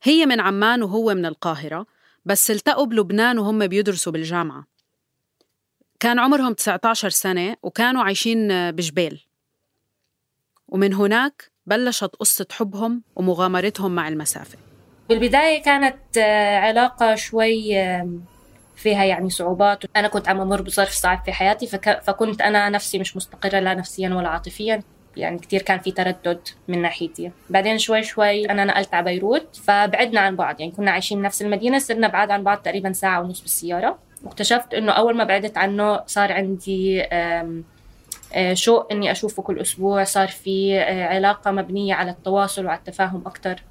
هي 0.04 0.26
من 0.26 0.40
عمان 0.40 0.84
وهو 0.84 1.14
من 1.14 1.26
القاهرة 1.26 1.86
بس 2.26 2.52
التقوا 2.52 2.86
بلبنان 2.86 3.40
وهم 3.40 3.68
بيدرسوا 3.68 4.12
بالجامعة. 4.12 4.68
كان 6.00 6.20
عمرهم 6.20 6.54
19 6.54 7.10
سنة 7.10 7.58
وكانوا 7.64 8.04
عايشين 8.04 8.72
بجبيل 8.72 9.26
ومن 10.68 10.94
هناك 10.94 11.52
بلشت 11.66 12.16
قصة 12.16 12.48
حبهم 12.52 13.04
ومغامرتهم 13.16 13.96
مع 13.96 14.08
المسافة. 14.08 14.58
بالبداية 15.10 15.62
كانت 15.62 16.18
علاقة 16.64 17.16
شوي 17.16 17.76
فيها 18.78 19.04
يعني 19.04 19.30
صعوبات. 19.30 19.84
أنا 19.96 20.08
كنت 20.08 20.30
عم 20.30 20.42
أمر 20.42 20.62
بظرف 20.62 20.90
صعب 20.90 21.22
في 21.26 21.32
حياتي 21.32 21.68
فك... 21.68 22.02
فكنت 22.04 22.42
أنا 22.42 22.70
نفسي 22.70 23.00
مش 23.00 23.18
مستقرة 23.18 23.60
لا 23.60 23.74
نفسيا 23.74 24.10
ولا 24.10 24.30
عاطفيا. 24.30 24.82
يعني 25.18 25.40
كتير 25.40 25.62
كان 25.62 25.80
في 25.80 25.92
تردد 25.92 26.40
من 26.68 26.82
ناحيتي. 26.82 27.32
بعدين 27.50 27.78
شوي 27.78 28.04
شوي 28.04 28.50
أنا 28.50 28.66
نقلت 28.66 28.94
على 28.94 29.06
بيروت 29.06 29.56
فبعدنا 29.56 30.20
عن 30.20 30.36
بعض. 30.36 30.60
يعني 30.60 30.72
كنا 30.72 30.92
عايشين 30.92 31.22
نفس 31.22 31.42
المدينة 31.42 31.80
صرنا 31.80 32.08
بعاد 32.08 32.32
عن 32.32 32.44
بعض 32.44 32.58
تقريبا 32.58 32.92
ساعة 32.92 33.22
ونص 33.22 33.42
بالسيارة. 33.42 34.00
واكتشفت 34.24 34.74
إنه 34.74 34.92
أول 34.92 35.18
ما 35.18 35.24
بعدت 35.24 35.58
عنه 35.58 36.06
صار 36.06 36.32
عندي 36.34 37.02
أم... 37.02 37.64
شوق 38.54 38.92
إني 38.92 39.12
أشوفه 39.12 39.44
كل 39.44 39.60
أسبوع. 39.60 40.04
صار 40.04 40.28
في 40.28 40.80
علاقة 40.90 41.52
مبنية 41.52 41.94
على 41.94 42.12
التواصل 42.12 42.66
وعلى 42.66 42.78
التفاهم 42.78 43.24
أكتر. 43.26 43.64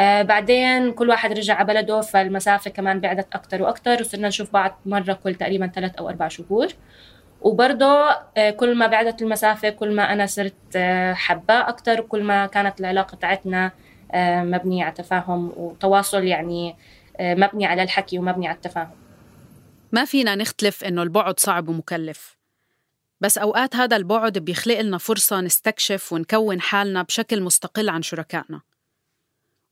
آه 0.00 0.22
بعدين 0.22 0.92
كل 0.92 1.08
واحد 1.08 1.32
رجع 1.32 1.54
على 1.54 1.66
بلده 1.66 2.00
فالمسافة 2.00 2.70
كمان 2.70 3.00
بعدت 3.00 3.34
أكتر 3.34 3.62
وأكتر 3.62 4.00
وصرنا 4.00 4.28
نشوف 4.28 4.52
بعض 4.52 4.80
مرة 4.86 5.12
كل 5.12 5.34
تقريبا 5.34 5.66
ثلاث 5.66 5.96
أو 5.96 6.08
أربع 6.08 6.28
شهور. 6.28 6.68
وبرضه 7.40 8.10
آه 8.36 8.50
كل 8.50 8.74
ما 8.74 8.86
بعدت 8.86 9.22
المسافة 9.22 9.70
كل 9.70 9.94
ما 9.94 10.12
أنا 10.12 10.26
صرت 10.26 10.76
حباه 11.12 11.68
أكتر 11.68 12.00
وكل 12.00 12.22
ما 12.22 12.46
كانت 12.46 12.80
العلاقة 12.80 13.16
تاعتنا 13.16 13.72
آه 14.12 14.42
مبنية 14.42 14.84
على 14.84 14.94
تفاهم 14.94 15.52
وتواصل 15.56 16.24
يعني 16.24 16.76
مبني 17.20 17.66
على 17.66 17.82
الحكي 17.82 18.18
ومبني 18.18 18.48
على 18.48 18.56
التفاهم. 18.56 18.90
ما 19.92 20.04
فينا 20.04 20.34
نختلف 20.34 20.84
إنه 20.84 21.02
البعد 21.02 21.40
صعب 21.40 21.68
ومكلف. 21.68 22.36
بس 23.20 23.38
أوقات 23.38 23.76
هذا 23.76 23.96
البعد 23.96 24.38
بيخلق 24.38 24.80
لنا 24.80 24.98
فرصة 24.98 25.40
نستكشف 25.40 26.12
ونكون 26.12 26.60
حالنا 26.60 27.02
بشكل 27.02 27.42
مستقل 27.42 27.88
عن 27.88 28.02
شركائنا. 28.02 28.60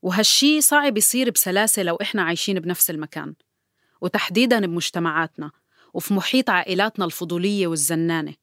وهالشي 0.01 0.61
صعب 0.61 0.97
يصير 0.97 1.29
بسلاسة 1.29 1.83
لو 1.83 1.95
إحنا 2.01 2.21
عايشين 2.21 2.59
بنفس 2.59 2.89
المكان 2.89 3.33
وتحديداً 4.01 4.59
بمجتمعاتنا 4.59 5.51
وفي 5.93 6.13
محيط 6.13 6.49
عائلاتنا 6.49 7.05
الفضولية 7.05 7.67
والزنانة. 7.67 8.33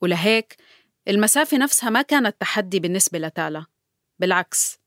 ولهيك 0.00 0.56
المسافة 1.08 1.56
نفسها 1.56 1.90
ما 1.90 2.02
كانت 2.02 2.36
تحدي 2.40 2.80
بالنسبة 2.80 3.18
لتالا 3.18 3.64
بالعكس. 4.18 4.78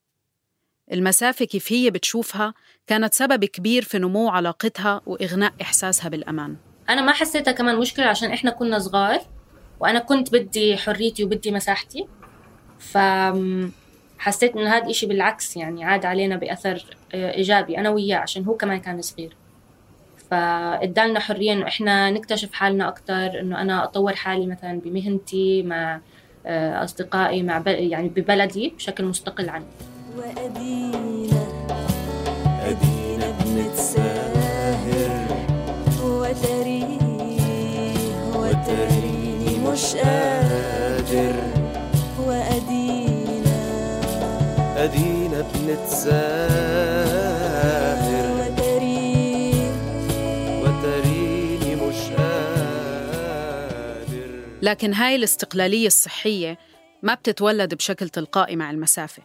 المسافة 0.91 1.45
كيف 1.45 1.71
هي 1.71 1.89
بتشوفها 1.89 2.53
كانت 2.87 3.13
سبب 3.13 3.45
كبير 3.45 3.83
في 3.83 3.99
نمو 3.99 4.29
علاقتها 4.29 5.01
وإغناء 5.05 5.53
إحساسها 5.61 6.09
بالأمان. 6.09 6.57
أنا 6.89 7.01
ما 7.01 7.11
حسيتها 7.13 7.51
كمان 7.51 7.79
مشكلة 7.79 8.05
عشان 8.05 8.31
إحنا 8.31 8.51
كنا 8.51 8.79
صغار 8.79 9.19
وأنا 9.79 9.99
كنت 9.99 10.31
بدي 10.33 10.77
حريتي 10.77 11.23
وبدي 11.23 11.51
مساحتي. 11.51 12.07
ف 12.79 12.97
حسيت 14.19 14.55
إنه 14.55 14.69
هذا 14.69 14.83
الاشي 14.83 15.05
بالعكس 15.05 15.57
يعني 15.57 15.83
عاد 15.83 16.05
علينا 16.05 16.35
بأثر 16.35 16.85
آه، 17.13 17.31
إيجابي 17.33 17.77
أنا 17.77 17.89
وياه 17.89 18.17
عشان 18.17 18.43
هو 18.45 18.57
كمان 18.57 18.79
كان 18.79 19.01
صغير. 19.01 19.35
فادالنا 20.31 21.19
حرية 21.19 21.53
إنه 21.53 21.67
إحنا 21.67 22.11
نكتشف 22.11 22.53
حالنا 22.53 22.87
أكثر 22.87 23.39
إنه 23.39 23.61
أنا 23.61 23.83
أطور 23.83 24.15
حالي 24.15 24.45
مثلا 24.47 24.79
بمهنتي 24.79 25.63
مع 25.63 25.99
آه، 26.45 26.83
أصدقائي 26.83 27.43
مع. 27.43 27.63
يعني 27.67 28.09
ببلدي 28.09 28.73
بشكل 28.77 29.05
مستقل 29.05 29.49
عني 29.49 29.65
وأدينا 30.17 31.47
أدينا 32.61 33.31
بنتساهر 33.45 35.27
وتريه 36.03 36.97
وتريني 38.35 39.59
مش 39.71 39.95
قادر 39.95 40.86
أدينا 44.87 45.41
بنتساهر 45.41 46.77
وتريني 50.61 51.75
مش 51.75 52.01
قادر. 52.17 53.49
لكن 54.61 54.93
هاي 54.93 55.15
الاستقلالية 55.15 55.87
الصحية 55.87 56.57
ما 57.03 57.13
بتتولد 57.13 57.75
بشكل 57.75 58.09
تلقائي 58.09 58.55
مع 58.55 58.71
المسافة. 58.71 59.23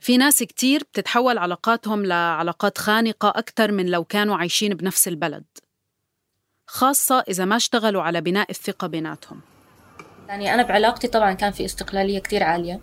في 0.00 0.16
ناس 0.16 0.42
كتير 0.42 0.80
بتتحول 0.80 1.38
علاقاتهم 1.38 2.06
لعلاقات 2.06 2.78
خانقة 2.78 3.28
أكثر 3.28 3.72
من 3.72 3.86
لو 3.86 4.04
كانوا 4.04 4.36
عايشين 4.36 4.74
بنفس 4.74 5.08
البلد. 5.08 5.44
خاصة 6.66 7.24
إذا 7.28 7.44
ما 7.44 7.56
اشتغلوا 7.56 8.02
على 8.02 8.20
بناء 8.20 8.50
الثقة 8.50 8.86
بيناتهم. 8.86 9.40
يعني 10.28 10.54
أنا 10.54 10.62
بعلاقتي 10.62 11.08
طبعا 11.08 11.32
كان 11.32 11.52
في 11.52 11.64
استقلالية 11.64 12.18
كتير 12.18 12.42
عالية. 12.42 12.80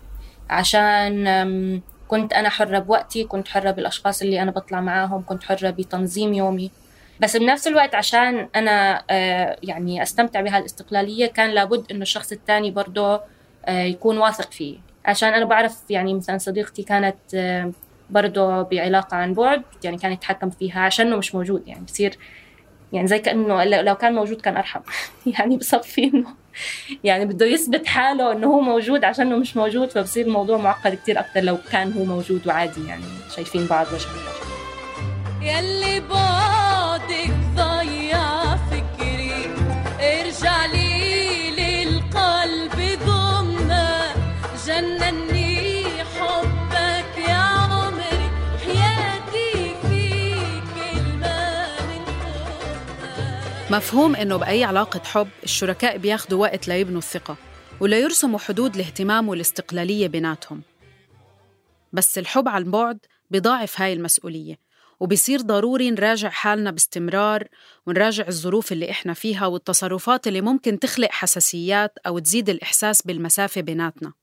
عشان 0.50 1.82
كنت 2.08 2.34
أنا 2.34 2.50
حرة 2.50 2.80
بوقتي 2.80 3.24
كنت 3.24 3.48
حرة 3.48 3.72
بالأشخاص 3.72 4.22
اللي 4.22 4.42
أنا 4.42 4.52
بطلع 4.52 4.82
معاهم 4.82 5.24
كنت 5.26 5.44
حرة 5.44 5.70
بتنظيم 5.70 6.34
يومي. 6.34 6.72
بس 7.20 7.38
بنفس 7.38 7.68
الوقت 7.68 7.96
عشان 7.96 8.50
أنا 8.56 9.04
آه، 9.10 9.58
يعني 9.64 10.04
أستمتع 10.04 10.42
بهالاستقلالية 10.42 11.28
كان 11.28 11.50
لابد 11.50 11.92
إنه 11.92 12.02
الشخص 12.02 12.32
التاني 12.32 12.72
برضه 12.72 13.22
آه، 13.66 13.84
يكون 13.84 14.18
واثق 14.18 14.52
فيه. 14.52 14.78
عشان 15.06 15.34
أنا 15.34 15.46
بعرف 15.46 15.78
يعني 15.90 16.14
مثلا 16.14 16.38
صديقتي 16.38 16.84
كانت 16.84 17.16
آه، 17.36 17.72
برضه 18.10 18.62
بعلاقة 18.62 19.18
عن 19.18 19.34
بعد 19.34 19.62
يعني 19.84 19.98
كان 19.98 20.12
يتحكم 20.12 20.50
فيها 20.50 20.82
عشانه 20.82 21.16
مش 21.16 21.36
موجود 21.36 21.68
يعني 21.68 21.86
بصير 21.86 22.18
يعني 22.96 23.08
زي 23.08 23.20
كأنه 23.20 23.64
لو 23.64 23.96
كان 23.96 24.16
موجود 24.16 24.42
كان 24.42 24.58
أرحم. 24.58 24.82
يعني 25.38 25.58
بصفي 25.58 26.04
إنه 26.04 26.28
يعني 27.04 27.26
بده 27.26 27.46
يثبت 27.46 27.86
حاله 27.88 28.32
إنه 28.32 28.48
هو 28.48 28.62
موجود 28.62 29.04
عشانه 29.04 29.38
مش 29.38 29.58
موجود 29.58 29.90
فبصير 29.90 30.26
الموضوع 30.26 30.58
معقد 30.58 30.96
كتير 30.96 31.20
أكتر 31.20 31.42
لو 31.42 31.58
كان 31.72 31.94
هو 31.94 32.04
موجود 32.06 32.48
وعادي 32.48 32.88
يعني 32.88 33.04
شايفين 33.36 33.66
بعض 33.66 33.88
وجه 33.88 34.08
لوجه 34.08 34.46
يلي 35.42 36.00
بعدك 36.00 37.34
ضيع 37.56 38.56
فكري 38.56 39.46
ارجع 40.00 40.66
لي 40.66 40.85
مفهوم 53.72 54.16
إنه 54.16 54.38
بأي 54.38 54.64
علاقة 54.64 55.02
حب 55.04 55.28
الشركاء 55.44 55.98
بياخدوا 55.98 56.42
وقت 56.42 56.68
ليبنوا 56.68 56.98
الثقة 56.98 57.36
وليرسموا 57.80 58.40
حدود 58.40 58.76
الاهتمام 58.76 59.30
والاستقلالية 59.30 60.08
بيناتهم. 60.08 60.62
بس 61.94 62.18
الحب 62.18 62.48
عن 62.48 62.64
بعد 62.64 63.00
بيضاعف 63.32 63.82
هاي 63.82 63.94
المسؤولية 63.94 64.60
وبيصير 65.00 65.42
ضروري 65.42 65.92
نراجع 65.92 66.30
حالنا 66.30 66.72
باستمرار 66.72 67.48
ونراجع 67.88 68.28
الظروف 68.28 68.72
اللي 68.72 68.92
إحنا 68.92 69.14
فيها 69.14 69.48
والتصرفات 69.48 70.28
اللي 70.28 70.42
ممكن 70.42 70.80
تخلق 70.80 71.12
حساسيات 71.12 71.98
أو 72.08 72.20
تزيد 72.20 72.50
الإحساس 72.50 73.02
بالمسافة 73.02 73.62
بيناتنا. 73.62 74.14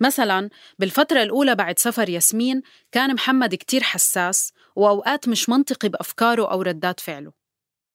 مثلا 0.00 0.50
بالفترة 0.78 1.22
الأولى 1.22 1.54
بعد 1.54 1.78
سفر 1.78 2.08
ياسمين 2.08 2.62
كان 2.92 3.14
محمد 3.14 3.54
كتير 3.54 3.82
حساس 3.82 4.52
وأوقات 4.76 5.28
مش 5.28 5.48
منطقي 5.48 5.88
بأفكاره 5.88 6.50
أو 6.50 6.62
ردات 6.62 7.00
فعله. 7.00 7.39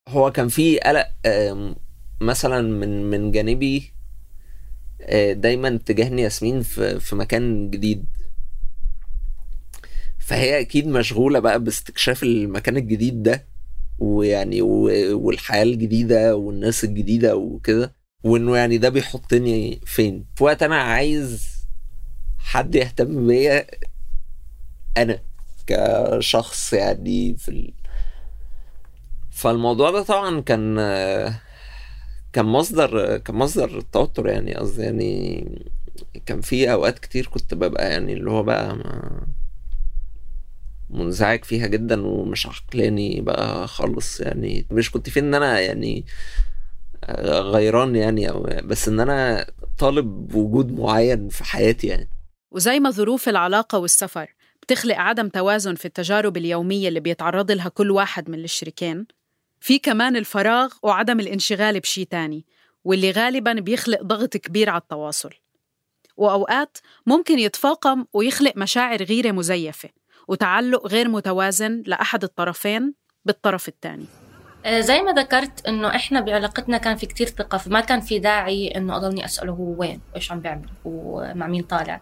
هو 0.10 0.32
كان 0.32 0.48
في 0.48 0.80
قلق 0.80 1.08
مثلا 2.22 2.62
من 2.62 3.10
من 3.10 3.32
جانبي 3.32 3.94
آه، 5.02 5.34
دايما 5.34 5.78
تجاهني 5.86 6.22
ياسمين 6.22 6.62
في 6.62 7.00
في 7.00 7.16
مكان 7.16 7.70
جديد 7.70 8.06
فهي 10.20 10.60
أكيد 10.60 10.88
مشغولة 10.88 11.40
بقى 11.40 11.64
باستكشاف 11.64 12.24
المكان 12.24 12.78
الجديد 12.78 13.24
ده 13.24 13.46
ويعني 14.00 14.62
والحياة 14.62 15.64
الجديدة 15.64 16.36
والناس 16.36 16.84
الجديدة 16.84 17.36
وكده 17.36 17.96
وإنه 18.24 18.58
يعني 18.58 18.78
ده 18.78 18.90
بيحطني 18.90 19.80
فين 19.86 20.26
في 20.36 20.44
وقت 20.44 20.64
أنا 20.64 20.76
عايز 20.82 21.48
حد 22.38 22.76
يهتم 22.76 23.28
بيا 23.28 23.68
أنا 24.98 25.20
كشخص 25.68 26.74
يعني 26.74 27.36
في. 27.38 27.74
فالموضوع 29.36 29.92
ده 29.92 30.04
طبعا 30.04 30.40
كان 30.42 30.76
كان 32.34 32.46
مصدر 32.46 33.18
كان 33.18 33.36
مصدر 33.36 33.82
توتر 33.82 34.28
يعني 34.28 34.56
قصدي 34.56 34.82
يعني 34.84 35.62
كان 36.26 36.42
في 36.42 36.72
أوقات 36.72 37.00
كتير 37.00 37.28
كنت 37.28 37.54
ببقى 37.54 37.92
يعني 37.92 38.14
اللي 38.14 38.32
هو 38.32 38.44
بقى 38.44 38.78
منزعج 40.90 41.44
فيها 41.44 41.68
جدا 41.68 42.08
ومش 42.08 42.48
عقلاني 42.48 43.22
بقى 43.22 43.68
خالص 43.68 44.20
يعني. 44.20 44.66
مش 44.72 44.92
كنت 44.92 45.10
فين 45.10 45.26
إن 45.26 45.34
أنا 45.34 45.60
يعني 45.60 46.06
غيران 47.42 47.96
يعني 47.96 48.30
أو 48.30 48.44
بس 48.64 48.88
إن 48.88 49.00
أنا 49.00 49.48
طالب 49.78 50.36
وجود 50.36 50.80
معين 50.80 51.30
في 51.30 51.44
حياتي 51.44 51.88
يعني. 51.88 52.10
وزي 52.52 52.80
ما 52.80 52.90
ظروف 52.90 53.30
العلاقة 53.30 53.78
والسفر 53.78 54.36
بتخلق 54.62 54.96
عدم 54.96 55.30
توازن 55.30 55.76
في 55.76 55.86
التجارب 55.86 56.38
اليومية 56.38 56.88
اللي 56.88 57.00
بيتعرض 57.00 57.52
لها 57.52 57.70
كل 57.70 57.92
واحد 57.92 58.30
من 58.30 58.44
الشريكين 58.44 59.08
في 59.66 59.80
كمان 59.80 60.16
الفراغ 60.16 60.74
وعدم 60.84 61.20
الانشغال 61.20 61.80
بشي 61.80 62.06
تاني 62.06 62.46
واللي 62.84 63.12
غالباً 63.12 63.54
بيخلق 63.54 64.02
ضغط 64.04 64.38
كبير 64.38 64.70
على 64.70 64.82
التواصل. 64.82 65.30
وأوقات 66.18 66.78
ممكن 67.06 67.40
يتفاقم 67.40 68.06
ويخلق 68.14 68.54
مشاعر 68.58 69.04
غيرة 69.04 69.32
مزيفة 69.32 69.90
وتعلق 70.28 70.88
غير 70.88 71.10
متوازن 71.10 71.84
لأحد 71.86 72.24
الطرفين 72.24 72.94
بالطرف 73.26 73.68
الثاني 73.68 74.06
آه، 74.66 74.80
زي 74.80 75.02
ما 75.02 75.12
ذكرت 75.12 75.68
إنه 75.68 75.96
إحنا 75.96 76.22
بعلاقتنا 76.22 76.78
كان 76.78 76.96
في 76.96 77.06
كتير 77.06 77.28
ثقة 77.28 77.58
فما 77.58 77.80
كان 77.80 78.02
في 78.02 78.20
داعي 78.20 78.68
إنه 78.68 78.96
أضلني 78.96 79.26
أسأله 79.26 79.54
هو 79.54 79.80
وين 79.80 80.02
وإيش 80.14 80.32
عم 80.32 80.40
بيعمل 80.40 80.70
ومع 80.86 81.48
مين 81.48 81.64
طالع. 81.64 82.02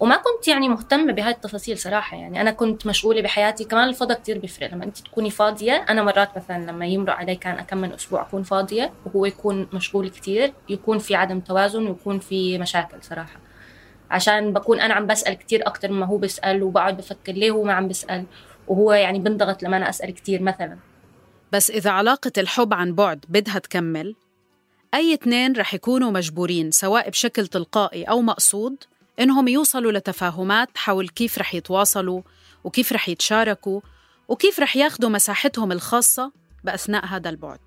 وما 0.00 0.16
كنت 0.16 0.48
يعني 0.48 0.68
مهتمة 0.68 1.12
بهاي 1.12 1.30
التفاصيل 1.30 1.78
صراحة. 1.78 2.16
يعني 2.16 2.40
أنا 2.40 2.50
كنت 2.50 2.86
مشغولة 2.86 3.22
بحياتي 3.22 3.64
كمان 3.64 3.88
الفضا 3.88 4.14
كتير 4.14 4.38
بيفرق 4.38 4.74
لما 4.74 4.84
أنت 4.84 4.98
تكوني 4.98 5.30
فاضية 5.30 5.72
أنا 5.88 6.02
مرات 6.02 6.36
مثلا 6.36 6.70
لما 6.70 6.86
يمرق 6.86 7.14
علي 7.14 7.36
كان 7.36 7.58
أكم 7.58 7.78
من 7.78 7.92
أسبوع 7.92 8.22
أكون 8.22 8.42
فاضية 8.42 8.92
وهو 9.06 9.26
يكون 9.26 9.68
مشغول 9.72 10.08
كتير 10.08 10.52
يكون 10.68 10.98
في 10.98 11.14
عدم 11.14 11.40
توازن 11.40 11.86
ويكون 11.86 12.18
في 12.18 12.58
مشاكل 12.58 12.96
صراحة. 13.02 13.40
عشان 14.10 14.52
بكون 14.52 14.80
أنا 14.80 14.94
عم 14.94 15.06
بسأل 15.06 15.34
كتير 15.34 15.66
أكتر 15.66 15.92
مما 15.92 16.06
هو 16.06 16.16
بيسأل 16.16 16.62
وبقعد 16.62 16.96
بفكر 16.96 17.32
ليه 17.32 17.50
هو 17.50 17.64
ما 17.64 17.72
عم 17.72 17.88
بيسأل 17.88 18.24
وهو 18.68 18.92
يعني 18.92 19.18
بنضغط 19.18 19.62
لما 19.62 19.76
أنا 19.76 19.88
أسأل 19.88 20.10
كتير 20.14 20.42
مثلا. 20.42 20.78
بس 21.52 21.70
إذا 21.70 21.90
علاقة 21.90 22.32
الحب 22.38 22.74
عن 22.74 22.94
بعد 22.94 23.24
بدها 23.28 23.58
تكمل 23.58 24.14
أي 24.94 25.14
اتنين 25.14 25.56
رح 25.56 25.74
يكونوا 25.74 26.10
مجبورين 26.10 26.70
سواء 26.70 27.10
بشكل 27.10 27.46
تلقائي 27.46 28.04
أو 28.04 28.20
مقصود 28.20 28.76
إنهم 29.20 29.48
يوصلوا 29.48 29.92
لتفاهمات 29.92 30.68
حول 30.74 31.08
كيف 31.08 31.38
رح 31.38 31.54
يتواصلوا 31.54 32.22
وكيف 32.64 32.92
رح 32.92 33.08
يتشاركوا 33.08 33.80
وكيف 34.28 34.60
رح 34.60 34.76
ياخدوا 34.76 35.10
مساحتهم 35.10 35.72
الخاصة 35.72 36.32
بأثناء 36.64 37.06
هذا 37.06 37.30
البعد. 37.30 37.58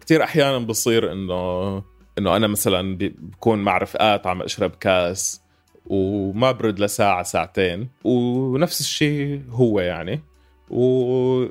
كتير 0.00 0.24
أحيانا 0.24 0.58
بصير 0.58 1.12
إنه 1.12 1.82
إنه 2.18 2.36
أنا 2.36 2.46
مثلا 2.46 2.96
بكون 2.96 3.58
مع 3.58 3.78
رفقات 3.78 4.26
عم 4.26 4.42
أشرب 4.42 4.70
كاس 4.70 5.40
وما 5.86 6.52
برد 6.52 6.80
لساعة 6.80 7.22
ساعتين 7.22 7.88
ونفس 8.04 8.80
الشيء 8.80 9.42
هو 9.50 9.80
يعني 9.80 10.20
و... 10.70 11.46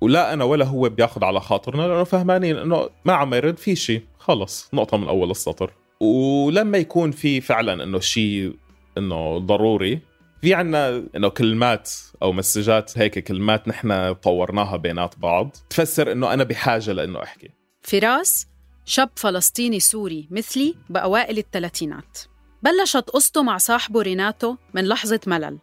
ولا 0.00 0.32
أنا 0.32 0.44
ولا 0.44 0.64
هو 0.64 0.88
بياخد 0.88 1.24
على 1.24 1.40
خاطرنا 1.40 1.82
لأنه 1.82 2.04
فهمانين 2.04 2.56
إنه 2.56 2.88
ما 3.04 3.12
عم 3.12 3.34
يرد 3.34 3.58
في 3.58 3.76
شيء 3.76 4.02
خلص 4.18 4.68
نقطة 4.72 4.96
من 4.96 5.08
أول 5.08 5.30
السطر. 5.30 5.72
ولما 6.00 6.78
يكون 6.78 7.10
في 7.10 7.40
فعلا 7.40 7.84
إنه 7.84 7.98
شيء 7.98 8.56
إنه 8.98 9.38
ضروري. 9.38 10.00
في 10.42 10.54
عنا 10.54 11.04
إنه 11.16 11.28
كلمات 11.28 11.90
أو 12.22 12.32
مسجات 12.32 12.98
هيك 12.98 13.18
كلمات 13.18 13.68
نحن 13.68 14.12
طورناها 14.12 14.76
بينات 14.76 15.18
بعض. 15.18 15.56
تفسر 15.70 16.12
إنه 16.12 16.32
أنا 16.32 16.44
بحاجة 16.44 16.92
لإنه 16.92 17.22
أحكي. 17.22 17.50
فراس 17.82 18.46
شاب 18.84 19.10
فلسطيني 19.16 19.80
سوري 19.80 20.28
مثلي 20.30 20.74
بأوائل 20.90 21.38
الثلاثينات. 21.38 22.18
بلشت 22.62 23.10
قصته 23.10 23.42
مع 23.42 23.58
صاحبه 23.58 24.02
ريناتو 24.02 24.56
من 24.74 24.84
لحظة 24.84 25.20
ملل. 25.26 25.58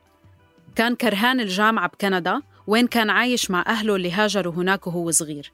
كان 0.75 0.95
كرهان 0.95 1.39
الجامعة 1.39 1.87
بكندا 1.87 2.41
وين 2.67 2.87
كان 2.87 3.09
عايش 3.09 3.51
مع 3.51 3.63
أهله 3.67 3.95
اللي 3.95 4.11
هاجروا 4.11 4.53
هناك 4.53 4.87
وهو 4.87 5.11
صغير. 5.11 5.51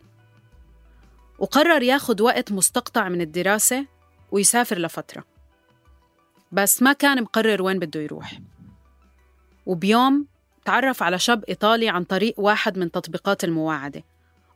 وقرر 1.40 1.84
ياخد 1.84 2.22
وقت 2.22 2.52
مستقطع 2.52 3.10
من 3.10 3.22
الدراسة 3.22 3.86
ويسافر 4.32 4.78
لفترة. 4.78 5.33
بس 6.54 6.82
ما 6.84 6.94
كان 6.94 7.22
مقرر 7.24 7.62
وين 7.62 7.80
بده 7.80 8.00
يروح. 8.02 8.40
وبيوم 9.66 10.28
تعرف 10.66 11.04
على 11.04 11.20
شاب 11.20 11.44
إيطالي 11.50 11.90
عن 11.90 12.04
طريق 12.04 12.40
واحد 12.40 12.78
من 12.78 12.92
تطبيقات 12.92 13.44
المواعدة 13.44 14.04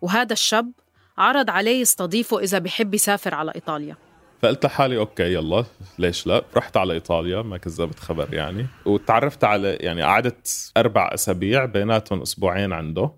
وهذا 0.02 0.34
الشاب 0.34 0.72
عرض 1.18 1.50
عليه 1.50 1.82
يستضيفه 1.82 2.40
إذا 2.40 2.60
بحب 2.60 2.94
يسافر 2.94 3.36
على 3.36 3.52
إيطاليا. 3.56 3.96
فقلت 4.42 4.66
لحالي 4.66 4.98
okay 4.98 5.34
يلا 5.34 5.66
ليش 6.00 6.28
لا؟ 6.28 6.44
رحت 6.56 6.78
على 6.78 6.94
إيطاليا 6.94 7.42
ما 7.42 7.58
كذبت 7.58 8.00
خبر 8.00 8.34
يعني. 8.34 8.68
وتعرفت 8.86 9.44
على 9.44 9.74
يعني 9.74 10.02
قعدت 10.02 10.72
أربع 10.78 11.10
أسابيع 11.14 11.66
بيناتهم 11.66 12.22
أسبوعين 12.22 12.74
عنده. 12.74 13.12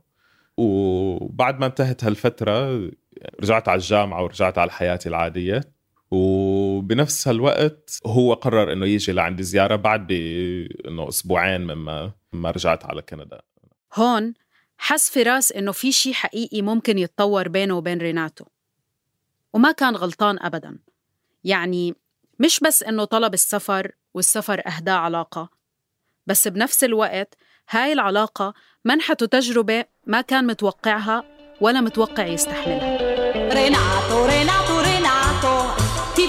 وبعد 0.58 1.60
ما 1.60 1.66
انتهت 1.66 2.04
هالفترة 2.04 2.90
رجعت 3.42 3.70
على 3.70 3.78
الجامعة 3.78 4.24
ورجعت 4.24 4.58
على 4.58 4.72
حياتي 4.72 5.10
العادية. 5.10 5.62
وبنفس 6.80 7.28
هالوقت 7.28 8.00
هو 8.06 8.34
قرر 8.34 8.74
إنه 8.74 8.86
يجي 8.86 9.12
لعندي 9.12 9.44
زيارة 9.44 9.76
بعد 9.76 10.08
ب 10.08 10.12
إنه 10.88 11.10
أسبوعين 11.10 11.62
مما 11.62 12.12
ما 12.34 12.52
رجعت 12.52 12.86
على 12.86 13.02
كندا. 13.02 13.42
هون 13.96 14.34
حس 14.78 15.10
فراس 15.10 15.52
إنه 15.52 15.72
في 15.72 15.92
شي 15.92 16.14
حقيقي 16.14 16.62
ممكن 16.62 16.98
يتطور 16.98 17.48
بينه 17.48 17.78
وبين 17.78 17.98
ريناتو. 17.98 18.46
وما 19.54 19.72
كان 19.72 19.96
غلطان 19.96 20.38
أبداً. 20.42 20.80
يعني 21.44 21.96
مش 22.40 22.60
بس 22.60 22.84
إنه 22.84 23.04
طلب 23.06 23.34
السفر 23.34 23.92
والسفر 24.14 24.62
أهداه 24.68 24.94
علاقة 24.94 25.50
بس 26.28 26.48
بنفس 26.48 26.84
الوقت 26.84 27.36
هاي 27.70 27.94
العلاقة 27.94 28.54
منحته 28.86 29.26
تجربة 29.26 29.86
ما 30.08 30.22
كان 30.22 30.48
متوقعها 30.48 31.24
ولا 31.62 31.82
متوقع 31.82 32.28
يستحملها. 32.28 33.00
Renato, 33.50 34.28
ti 34.30 34.69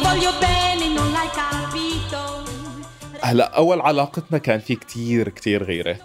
voglio 0.07 0.33
bene, 0.41 0.87
non 0.97 1.09
l'hai 1.15 1.31
capito. 1.41 2.21
هلا 3.23 3.57
أول 3.57 3.81
علاقتنا 3.81 4.39
كان 4.39 4.61
في 4.61 4.75
كتير 4.75 5.29
كتير 5.29 5.65
غيرة. 5.65 5.97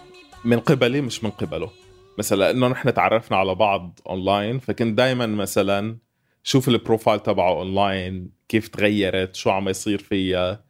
من 0.44 0.60
قبلي 0.60 1.00
مش 1.00 1.24
من 1.24 1.30
قبله. 1.30 1.70
مثلا 2.18 2.50
إنه 2.50 2.68
نحن 2.68 2.94
تعرفنا 2.94 3.36
على 3.36 3.54
بعض 3.54 4.00
اونلاين 4.06 4.58
فكنت 4.58 4.98
دائما 4.98 5.26
مثلا 5.26 5.98
شوف 6.42 6.68
ال 6.68 6.75
profile 6.75 7.20
تبعه 7.20 7.52
اونلاين 7.52 8.30
كيف 8.48 8.68
تغيرت 8.68 9.34
شو 9.34 9.50
عم 9.50 9.68
يصير 9.68 9.98
فيها 9.98 10.64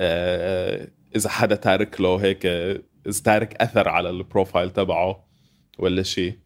آه، 0.00 0.88
إذا 1.16 1.28
حدا 1.28 1.54
تارك 1.54 2.00
له 2.00 2.16
هيك 2.16 2.46
إذا 2.46 3.22
تارك 3.24 3.54
أثر 3.54 3.88
على 3.88 4.10
ال 4.10 4.18
profile 4.18 4.70
تبعه 4.70 5.28
ولا 5.78 6.02
شيء 6.02 6.38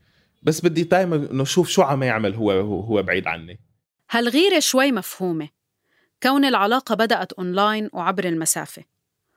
بس 0.43 0.61
بدي 0.61 0.83
دائما 0.83 1.17
إنه 1.17 1.45
شوف 1.45 1.69
شو 1.69 1.83
عم 1.83 2.03
يعمل 2.03 2.35
هو 2.35 2.51
هو 2.61 3.03
بعيد 3.03 3.27
عني. 3.27 3.61
هالغيرة 4.11 4.59
شوي 4.59 4.93
مفهومة. 4.93 5.49
كون 6.25 6.45
العلاقة 6.45 6.95
بدأت 6.95 7.33
أونلاين 7.33 7.91
وعبر 7.93 8.25
المسافة 8.25 8.85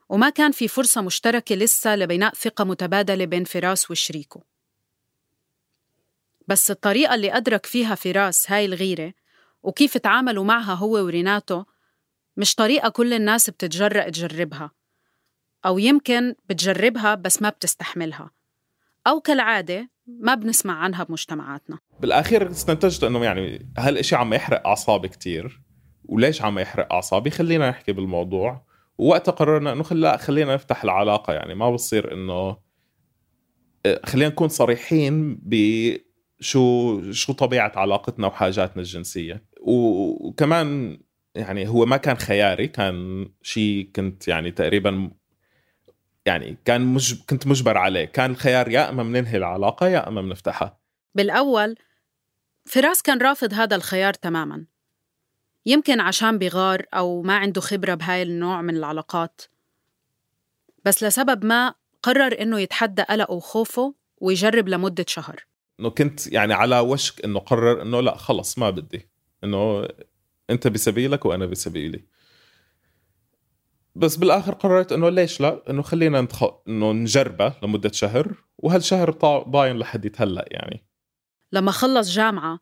وما 0.10 0.30
كان 0.30 0.52
في 0.52 0.68
فرصة 0.68 1.02
مشتركة 1.02 1.56
لسه 1.56 1.96
لبناء 1.96 2.34
ثقة 2.34 2.64
متبادلة 2.64 3.26
بين 3.26 3.44
فراس 3.44 3.92
وشريكه. 3.92 4.42
بس 6.48 6.72
الطريقة 6.72 7.16
اللي 7.16 7.38
أدرك 7.38 7.66
فيها 7.66 7.96
فراس 7.96 8.52
هاي 8.52 8.66
الغيرة 8.66 9.14
وكيف 9.64 9.98
تعاملوا 9.98 10.44
معها 10.44 10.74
هو 10.74 11.06
وريناتو 11.06 11.64
مش 12.38 12.56
طريقة 12.56 12.90
كل 12.90 13.14
الناس 13.14 13.50
بتتجرأ 13.50 14.10
تجربها 14.10 14.72
أو 15.66 15.78
يمكن 15.78 16.36
بتجربها 16.50 17.16
بس 17.16 17.42
ما 17.42 17.50
بتستحملها 17.50 18.32
أو 19.08 19.22
كالعادة 19.22 19.90
ما 20.08 20.36
بنسمع 20.36 20.74
عنها 20.74 21.04
بمجتمعاتنا. 21.04 21.80
بالأخير 22.00 22.52
استنتجت 22.52 23.04
إنه 23.04 23.24
يعني 23.24 23.74
هالشيء 23.78 24.18
عم 24.18 24.34
يحرق 24.34 24.68
اعصابي 24.68 25.08
كتير. 25.08 25.67
وليش 26.08 26.42
عم 26.42 26.60
يحرق 26.60 26.94
أعصابي؟ 26.94 27.30
خلينا 27.30 27.70
نحكي 27.70 27.92
بالموضوع. 27.92 28.68
ووقتها 28.98 29.32
قررنا 29.32 29.74
إنه 29.74 29.84
خلا 29.84 30.18
خلينا 30.18 30.54
نفتح 30.54 30.84
العلاقة 30.84 31.34
يعني 31.34 31.56
ما 31.56 31.72
بصير 31.72 32.14
إنه 32.14 32.58
آه، 33.86 34.02
خلينا 34.06 34.30
نكون 34.30 34.48
صريحين 34.48 35.40
بشو 35.44 37.02
شو 37.12 37.34
طبيعة 37.34 37.72
علاقتنا 37.76 38.28
وحاجاتنا 38.28 38.82
الجنسية. 38.82 39.44
وكمان 39.62 41.00
يعني 41.36 41.68
هو 41.68 41.86
ما 41.86 41.98
كان 41.98 42.16
خياري 42.18 42.68
كان 42.68 43.28
شيء 43.42 43.90
كنت 43.96 44.28
يعني 44.28 44.52
تقريبا 44.52 45.12
يعني 46.26 46.58
كان 46.66 46.82
مج... 46.82 47.22
كنت 47.30 47.48
مجبر 47.48 47.78
عليه. 47.78 48.06
كان 48.06 48.32
الخيار 48.32 48.70
يا 48.70 48.90
إما 48.90 49.04
بننهي 49.04 49.38
العلاقة 49.38 49.88
يا 49.88 50.08
إما 50.08 50.22
بنفتحها 50.22 50.80
بالأول 51.16 51.76
فراس 52.66 53.02
كان 53.02 53.22
رافض 53.22 53.54
هذا 53.54 53.76
الخيار 53.76 54.14
تماماً. 54.14 54.66
يمكن 55.68 56.00
عشان 56.00 56.38
بغار 56.38 56.86
أو 56.94 57.22
ما 57.22 57.38
عنده 57.38 57.62
خبرة 57.62 57.94
بهاي 57.94 58.24
النوع 58.24 58.62
من 58.62 58.78
العلاقات. 58.78 59.42
بس 60.86 61.04
لسبب 61.04 61.46
ما 61.46 61.74
قرر 62.04 62.42
إنه 62.42 62.60
يتحدى 62.60 63.02
قلقه 63.02 63.34
وخوفه 63.34 63.94
ويجرب 64.18 64.68
لمدة 64.70 65.06
شهر. 65.08 65.46
إنه 65.80 65.90
كنت 65.90 66.28
يعني 66.28 66.54
على 66.54 66.80
وشك 66.80 67.26
إنه 67.26 67.40
قرر 67.40 67.82
إنه 67.82 68.02
لا 68.02 68.18
خلص 68.18 68.58
ما 68.58 68.70
بدي. 68.70 69.10
إنه 69.44 69.88
أنت 70.50 70.68
بسبيلك 70.68 71.26
وأنا 71.26 71.46
بسبيلي 71.46 72.04
بس 73.96 74.16
بالآخر 74.16 74.54
قررت 74.54 74.92
إنه 74.92 75.10
ليش 75.10 75.42
لا؟ 75.42 75.70
إنه 75.70 75.82
خلينا 75.82 76.22
نتخ... 76.22 76.44
إنه 76.68 76.92
نجربه 76.92 77.54
لمدة 77.64 77.92
شهر 77.92 78.34
وهالشهر 78.58 79.12
طا- 79.12 79.48
ضاين 79.50 79.78
لحد 79.78 80.16
هلا 80.18 80.46
يعني. 80.52 80.86
لما 81.52 81.72
خلص 81.72 82.12
جامعة 82.12 82.60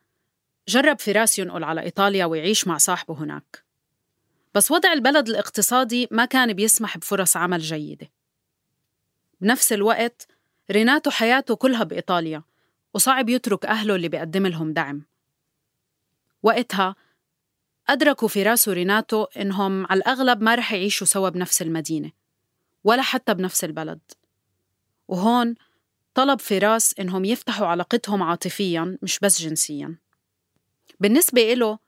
جرب 0.67 0.99
فراس 0.99 1.39
ينقل 1.39 1.63
على 1.63 1.81
إيطاليا 1.81 2.25
ويعيش 2.25 2.67
مع 2.67 2.77
صاحبه 2.77 3.13
هناك. 3.13 3.63
بس 4.55 4.71
وضع 4.71 4.93
البلد 4.93 5.29
الاقتصادي 5.29 6.07
ما 6.11 6.25
كان 6.25 6.53
بيسمح 6.53 6.97
بفرص 6.97 7.37
عمل 7.37 7.59
جيدة. 7.59 8.11
بنفس 9.41 9.73
الوقت 9.73 10.27
ريناتو 10.71 11.09
حياته 11.09 11.55
كلها 11.55 11.83
بإيطاليا 11.83 12.43
وصعب 12.93 13.29
يترك 13.29 13.65
أهله 13.65 13.95
اللي 13.95 14.09
بيقدم 14.09 14.47
لهم 14.47 14.73
دعم. 14.73 15.05
وقتها 16.43 16.95
أدركوا 17.89 18.27
فراس 18.27 18.67
وريناتو 18.67 19.23
إنهم 19.23 19.85
على 19.85 19.97
الأغلب 19.97 20.41
ما 20.41 20.55
رح 20.55 20.73
يعيشوا 20.73 21.07
سوا 21.07 21.29
بنفس 21.29 21.61
المدينة 21.61 22.11
ولا 22.83 23.01
حتى 23.01 23.33
بنفس 23.33 23.63
البلد. 23.63 23.99
وهون 25.07 25.55
طلب 26.13 26.39
فراس 26.39 26.99
إنهم 26.99 27.25
يفتحوا 27.25 27.67
علاقتهم 27.67 28.23
عاطفياً 28.23 28.97
مش 29.01 29.19
بس 29.19 29.41
جنسياً. 29.41 29.95
بالنسبة 30.99 31.53
إله 31.53 31.79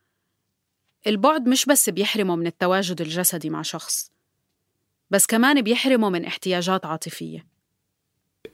البعد 1.07 1.47
مش 1.49 1.65
بس 1.65 1.89
بيحرمه 1.89 2.35
من 2.35 2.47
التواجد 2.47 3.01
الجسدي 3.01 3.49
مع 3.49 3.61
شخص 3.61 4.11
بس 5.09 5.25
كمان 5.25 5.61
بيحرمه 5.61 6.09
من 6.09 6.25
احتياجات 6.25 6.85
عاطفية. 6.85 7.47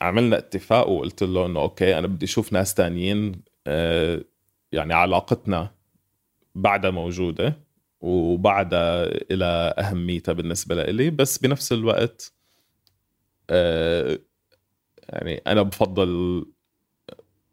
عملنا 0.02 0.38
اتفاق 0.38 0.90
وقلت 0.90 1.24
له 1.24 1.46
إنه 1.46 1.60
أوكي 1.60 1.98
أنا 1.98 2.08
بدي 2.08 2.26
أشوف 2.26 2.54
ناس 2.54 2.74
تانيين 2.74 3.42
آه، 3.68 4.24
يعني 4.72 4.94
علاقتنا 4.94 5.76
بعدها 6.56 6.92
موجودة 6.92 7.60
وبعدها 8.02 9.06
إلى 9.32 9.74
أهميتها 9.80 10.34
بالنسبة 10.34 10.76
لإلي 10.76 11.10
بس 11.10 11.38
بنفس 11.38 11.72
الوقت 11.72 12.34
آه، 13.50 14.20
يعني 15.10 15.42
أنا 15.48 15.62
بفضل 15.62 16.46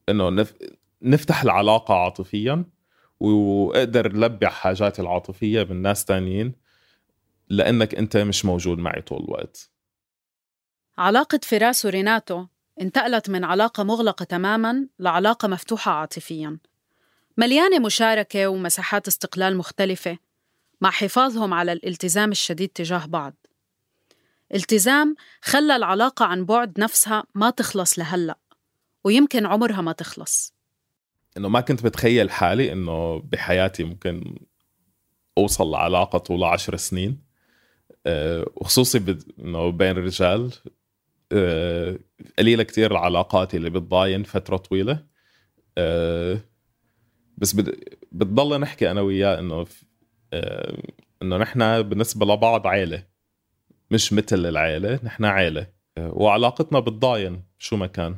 إنه 0.08 0.30
نف... 0.30 0.54
نفتح 1.02 1.42
العلاقة 1.42 1.94
عاطفيا 1.94 2.64
وأقدر 3.20 4.12
لبي 4.12 4.48
حاجاتي 4.48 5.02
العاطفية 5.02 5.62
من 5.62 5.82
ناس 5.82 6.04
تانيين 6.04 6.54
لأنك 7.48 7.94
أنت 7.94 8.16
مش 8.16 8.44
موجود 8.44 8.78
معي 8.78 9.02
طول 9.02 9.24
الوقت. 9.24 9.70
علاقة 10.98 11.40
فراس 11.42 11.84
وريناتو 11.84 12.46
انتقلت 12.80 13.30
من 13.30 13.44
علاقة 13.44 13.82
مغلقة 13.82 14.24
تماماً 14.24 14.86
لعلاقة 14.98 15.48
مفتوحة 15.48 15.92
عاطفياً. 15.92 16.58
مليانة 17.36 17.78
مشاركة 17.78 18.48
ومساحات 18.48 19.08
استقلال 19.08 19.56
مختلفة 19.56 20.18
مع 20.80 20.90
حفاظهم 20.90 21.54
على 21.54 21.72
الالتزام 21.72 22.30
الشديد 22.30 22.68
تجاه 22.68 23.06
بعض. 23.06 23.34
التزام 24.54 25.14
خلى 25.42 25.76
العلاقة 25.76 26.24
عن 26.24 26.44
بعد 26.44 26.80
نفسها 26.80 27.24
ما 27.34 27.50
تخلص 27.50 27.98
لهلأ 27.98 28.38
ويمكن 29.04 29.46
عمرها 29.46 29.80
ما 29.80 29.92
تخلص. 29.92 30.54
إنه 31.36 31.48
ما 31.48 31.60
كنت 31.60 31.84
بتخيل 31.84 32.30
حالي 32.30 32.72
إنه 32.72 33.18
بحياتي 33.18 33.84
ممكن 33.84 34.34
أوصل 35.38 35.70
لعلاقة 35.70 36.18
طولها 36.18 36.48
عشر 36.48 36.76
سنين. 36.76 37.22
آه، 38.06 38.46
وخصوصي 38.56 39.18
إنه 39.38 39.70
بين 39.70 39.90
الرجال 39.90 40.52
آه، 41.32 41.98
قليلة 42.38 42.62
كتير 42.62 42.90
العلاقات 42.90 43.54
اللي 43.54 43.70
بتضاين 43.70 44.22
فترة 44.22 44.56
طويلة. 44.56 45.04
آه، 45.78 46.40
بس 47.38 47.52
بتضل 48.12 48.60
نحكي 48.60 48.90
أنا 48.90 49.00
وياه 49.00 49.38
إنه 49.38 49.66
إنه 51.22 51.36
نحن 51.36 51.82
بالنسبة 51.82 52.26
لبعض 52.26 52.66
عيلة. 52.66 53.06
مش 53.90 54.12
مثل 54.12 54.46
العيلة 54.46 55.00
نحن 55.02 55.24
عيلة. 55.24 55.66
وعلاقتنا 55.98 56.80
بتضاين 56.80 57.42
شو 57.58 57.76
ما 57.76 57.86
كان. 57.86 58.16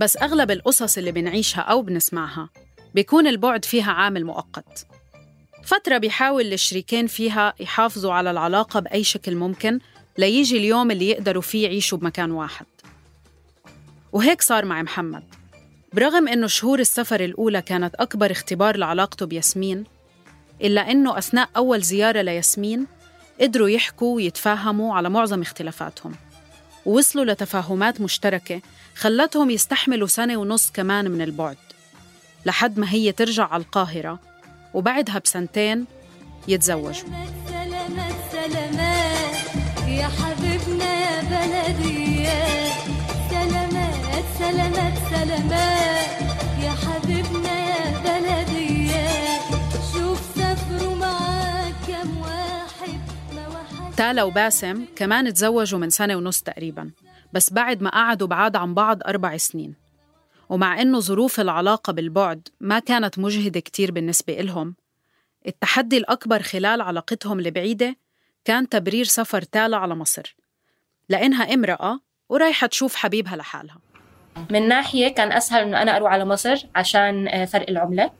بس 0.00 0.16
أغلب 0.16 0.50
القصص 0.50 0.98
اللي 0.98 1.12
بنعيشها 1.12 1.60
أو 1.60 1.82
بنسمعها 1.82 2.48
بيكون 2.94 3.26
البعد 3.26 3.64
فيها 3.64 3.92
عامل 3.92 4.24
مؤقت 4.24 4.86
فترة 5.64 5.98
بيحاول 5.98 6.52
الشريكين 6.52 7.06
فيها 7.06 7.54
يحافظوا 7.60 8.12
على 8.12 8.30
العلاقة 8.30 8.80
بأي 8.80 9.04
شكل 9.04 9.36
ممكن 9.36 9.78
ليجي 10.18 10.56
اليوم 10.56 10.90
اللي 10.90 11.10
يقدروا 11.10 11.42
فيه 11.42 11.64
يعيشوا 11.64 11.98
بمكان 11.98 12.30
واحد. 12.30 12.66
وهيك 14.12 14.42
صار 14.42 14.64
مع 14.64 14.82
محمد. 14.82 15.22
برغم 15.92 16.28
إنه 16.28 16.46
شهور 16.46 16.78
السفر 16.78 17.24
الأولى 17.24 17.62
كانت 17.62 17.94
أكبر 17.94 18.30
اختبار 18.30 18.76
لعلاقته 18.76 19.26
بياسمين 19.26 19.84
إلا 20.62 20.90
إنه 20.90 21.18
أثناء 21.18 21.48
أول 21.56 21.80
زيارة 21.80 22.22
لياسمين 22.22 22.86
قدروا 23.40 23.68
يحكوا 23.68 24.16
ويتفاهموا 24.16 24.94
على 24.94 25.10
معظم 25.10 25.40
اختلافاتهم. 25.40 26.14
ووصلوا 26.86 27.24
لتفاهمات 27.24 28.00
مشتركة 28.00 28.60
خلتهم 28.96 29.50
يستحملوا 29.50 30.08
سنة 30.08 30.36
ونص 30.36 30.70
كمان 30.70 31.10
من 31.10 31.22
البعد 31.22 31.56
لحد 32.46 32.78
ما 32.78 32.92
هي 32.92 33.12
ترجع 33.12 33.44
على 33.44 33.62
القاهرة 33.62 34.18
وبعدها 34.74 35.18
بسنتين 35.18 35.84
يتزوجوا. 36.48 37.08
سلامات 37.48 38.14
سلامات 38.32 39.34
يا 39.88 40.06
حبيبنا 40.06 40.94
يا 40.94 41.22
بلدي 41.22 42.28
سلامات 43.30 44.24
سلامات 44.38 44.94
سلامات. 45.10 46.29
تالا 54.00 54.22
وباسم 54.22 54.84
كمان 54.96 55.34
تزوجوا 55.34 55.78
من 55.78 55.90
سنة 55.90 56.16
ونص 56.16 56.42
تقريبا 56.42 56.90
بس 57.32 57.52
بعد 57.52 57.82
ما 57.82 57.90
قعدوا 57.90 58.26
بعاد 58.28 58.56
عن 58.56 58.74
بعض 58.74 59.02
أربع 59.02 59.36
سنين. 59.36 59.74
ومع 60.48 60.82
إنه 60.82 61.00
ظروف 61.00 61.40
العلاقة 61.40 61.92
بالبعد 61.92 62.48
ما 62.60 62.78
كانت 62.78 63.18
مجهدة 63.18 63.60
كتير 63.60 63.92
بالنسبة 63.92 64.40
إلهم 64.40 64.74
التحدي 65.46 65.96
الأكبر 65.98 66.42
خلال 66.42 66.80
علاقتهم 66.80 67.38
البعيدة 67.38 67.96
كان 68.44 68.68
تبرير 68.68 69.04
سفر 69.04 69.42
تالا 69.42 69.76
على 69.76 69.94
مصر. 69.94 70.36
لأنها 71.08 71.54
امرأة 71.54 72.00
ورايحة 72.28 72.66
تشوف 72.66 72.94
حبيبها 72.94 73.36
لحالها. 73.36 73.78
من 74.50 74.68
ناحية 74.68 75.08
كان 75.08 75.32
أسهل 75.32 75.62
إنه 75.62 75.82
أنا 75.82 75.96
أروح 75.96 76.12
على 76.12 76.24
مصر 76.24 76.66
عشان 76.74 77.28
آه، 77.28 77.44
فرق 77.44 77.70
العملة. 77.70 78.10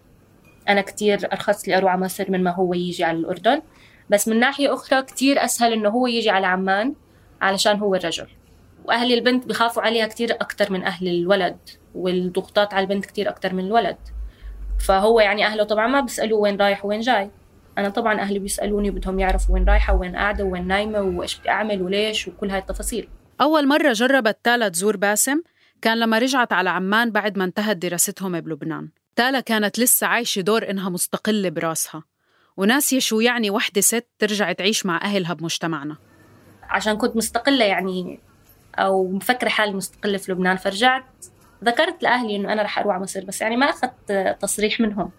أنا 0.69 0.81
كتير 0.81 1.33
أرخص 1.33 1.69
لي 1.69 1.77
أروح 1.77 1.93
على 1.93 2.01
مصر 2.01 2.31
من 2.31 2.43
ما 2.43 2.51
هو 2.51 2.75
يجي 2.75 3.05
على 3.05 3.19
الأردن. 3.19 3.63
بس 4.11 4.29
من 4.29 4.41
ناحية 4.41 4.75
أخرى 4.75 5.03
كتير 5.03 5.45
أسهل 5.45 5.73
إنه 5.73 5.89
هو 5.89 6.07
يجي 6.07 6.31
على 6.31 6.47
عمان 6.47 6.95
علشان 7.41 7.79
هو 7.79 7.95
الرجل. 7.95 8.27
وأهل 8.85 9.13
البنت 9.13 9.47
بخافوا 9.47 9.83
عليها 9.83 10.07
كتير 10.07 10.33
أكتر 10.33 10.73
من 10.73 10.85
أهل 10.85 11.09
الولد 11.09 11.59
والضغوطات 11.95 12.75
على 12.75 12.83
البنت 12.83 13.07
كتير 13.07 13.29
أكتر 13.29 13.55
من 13.55 13.67
الولد. 13.67 13.97
فهو 14.81 15.21
يعني 15.21 15.47
أهله 15.47 15.65
طبعا 15.65 15.87
ما 15.87 16.01
بيسألوه 16.01 16.41
وين 16.41 16.57
رايح 16.57 16.85
وين 16.85 17.01
جاي. 17.01 17.31
أنا 17.79 17.89
طبعا 17.89 18.21
أهلي 18.21 18.39
بيسألوني 18.39 18.91
بدهم 18.91 19.21
يعرفوا 19.21 19.55
وين 19.55 19.65
رايحة 19.65 19.95
وين 19.95 20.17
قاعدة 20.17 20.45
وين 20.45 20.67
نايمة 20.67 21.01
وإيش 21.01 21.39
بدي 21.39 21.51
أعمل 21.51 21.83
وليش 21.83 22.29
وكل 22.29 22.51
هاي 22.51 22.59
التفاصيل. 22.59 23.09
أول 23.41 23.69
مرة 23.69 23.93
جربت 23.93 24.39
تالا 24.45 24.69
تزور 24.69 24.97
باسم 24.97 25.43
كان 25.83 26.01
لما 26.01 26.19
رجعت 26.19 26.53
على 26.53 26.71
عمان 26.71 27.11
بعد 27.11 27.39
ما 27.39 27.45
انتهت 27.45 27.77
دراستهم 27.77 28.41
بلبنان. 28.41 28.89
تالا 29.17 29.41
كانت 29.41 29.79
لسه 29.79 30.07
عايشة 30.07 30.41
دور 30.41 30.71
إنها 30.71 30.89
مستقلة 30.89 31.49
براسها. 31.49 32.10
وناسية 32.61 32.99
شو 32.99 33.21
يعني 33.21 33.51
وحدة 33.51 33.81
ست 33.81 34.07
ترجع 34.19 34.53
تعيش 34.53 34.87
مع 34.87 35.01
أهلها 35.03 35.35
بمجتمعنا. 35.35 35.97
عشان 36.63 36.97
كنت 36.97 37.17
مستقلة 37.17 37.65
يعني 37.65 38.21
أو 38.79 39.09
مفكرة 39.09 39.49
حالي 39.49 39.73
مستقلة 39.73 40.19
في 40.19 40.33
لبنان 40.33 40.57
فرجعت 40.57 41.05
ذكرت 41.65 42.03
لأهلي 42.03 42.37
إنه 42.37 42.53
أنا 42.53 42.63
رح 42.63 42.79
أروح 42.79 42.95
على 42.95 43.03
مصر 43.03 43.25
بس 43.25 43.41
يعني 43.41 43.57
ما 43.57 43.71
أخذت 43.71 44.37
تصريح 44.41 44.81
منهم. 44.81 45.11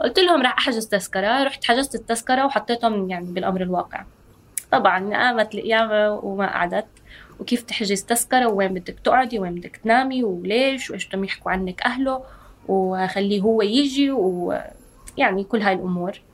قلت 0.00 0.18
لهم 0.18 0.42
رح 0.42 0.54
أحجز 0.58 0.88
تذكرة 0.88 1.44
رحت 1.44 1.64
حجزت 1.64 1.94
التذكرة 1.94 2.46
وحطيتهم 2.46 3.10
يعني 3.10 3.32
بالأمر 3.32 3.62
الواقع. 3.62 4.04
طبعا 4.70 5.14
قامت 5.14 5.54
القيامة 5.54 6.10
وما 6.10 6.46
قعدت. 6.52 6.86
وكيف 7.40 7.62
تحجز 7.62 8.04
تذكرة؟ 8.04 8.46
وين 8.46 8.74
بدك 8.74 8.96
تقعدي؟ 9.04 9.38
وين 9.38 9.54
بدك 9.54 9.76
تنامي؟ 9.76 10.24
وليش؟ 10.24 10.90
وإيش 10.90 11.08
بدهم 11.08 11.24
يحكوا 11.24 11.52
عنك 11.52 11.82
أهله؟ 11.82 12.24
وخليه 12.68 13.40
هو 13.40 13.62
يجي 13.62 14.10
ويعني 14.10 15.44
كل 15.44 15.62
هاي 15.62 15.74
الأمور. 15.74 16.10
أم 16.10 16.29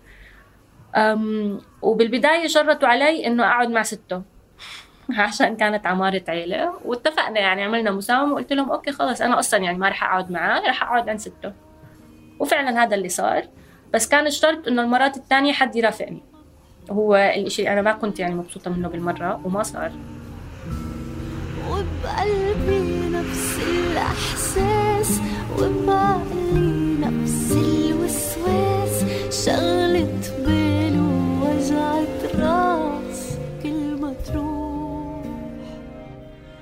وبالبداية 1.83 2.47
جرتوا 2.47 2.89
علي 2.89 3.27
إنه 3.27 3.45
أقعد 3.45 3.71
مع 3.71 3.83
سته. 3.83 4.23
عشان 5.19 5.57
كانت 5.57 5.87
عمارة 5.87 6.23
عيلة. 6.29 6.73
واتفقنا 6.85 7.41
يعني 7.41 7.63
عملنا 7.63 7.91
مساومة 7.91 8.33
وقلت 8.33 8.53
لهم 8.53 8.71
أوكي 8.71 8.93
خلص 8.93 9.21
أنا 9.21 9.39
أصلا 9.39 9.61
يعني 9.61 9.79
ما 9.79 9.89
رح 9.89 10.05
أقعد 10.05 10.31
معاه 10.31 10.61
رح 10.69 10.83
أقعد 10.83 11.09
عند 11.09 11.19
سته. 11.19 11.53
وفعلا 12.41 12.83
هذا 12.83 12.95
اللي 12.95 13.09
صار. 13.09 13.43
بس 13.95 14.09
كان 14.09 14.27
الشرط 14.27 14.69
إنه 14.69 14.83
المرات 14.83 15.17
الثانية 15.17 15.53
حد 15.53 15.77
يرافقني. 15.77 16.23
هو 16.91 17.17
الإشي 17.17 17.69
أنا 17.69 17.83
ما 17.83 17.93
كنت 17.93 18.21
يعني 18.21 18.35
مبسوطة 18.35 18.71
منه 18.71 18.89
بالمرة 18.89 19.41
وما 19.45 19.63
صار. 19.63 19.93
وبقلبي 21.71 23.09
نفس 23.09 23.59
الإحساس 23.69 25.21
وبعقلي 25.59 26.97
نفس 27.01 27.53
الوسواس. 27.53 29.16
شغلة 29.45 30.21
بال 30.47 31.01
ووجعة 31.01 32.07
راس 32.35 33.37
كل 33.63 34.01
ما 34.01 34.13
تروح. 34.13 35.23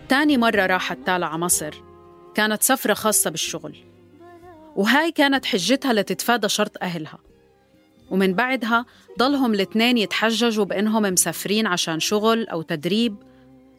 تاني 0.08 0.36
مرة 0.36 0.66
راحت 0.66 0.98
تالا 1.06 1.26
على 1.26 1.38
مصر. 1.38 1.74
كانت 2.34 2.62
سفرة 2.62 2.94
خاصة 2.94 3.30
بالشغل. 3.30 3.76
وهاي 4.76 5.12
كانت 5.12 5.44
حجتها 5.44 5.92
لتتفادى 5.92 6.48
شرط 6.48 6.76
أهلها. 6.82 7.18
ومن 8.10 8.34
بعدها 8.34 8.86
ضلهم 9.18 9.54
الاثنين 9.54 9.98
يتحججوا 9.98 10.64
بإنهم 10.64 11.02
مسافرين 11.02 11.66
عشان 11.66 12.00
شغل 12.00 12.48
أو 12.48 12.62
تدريب 12.62 13.16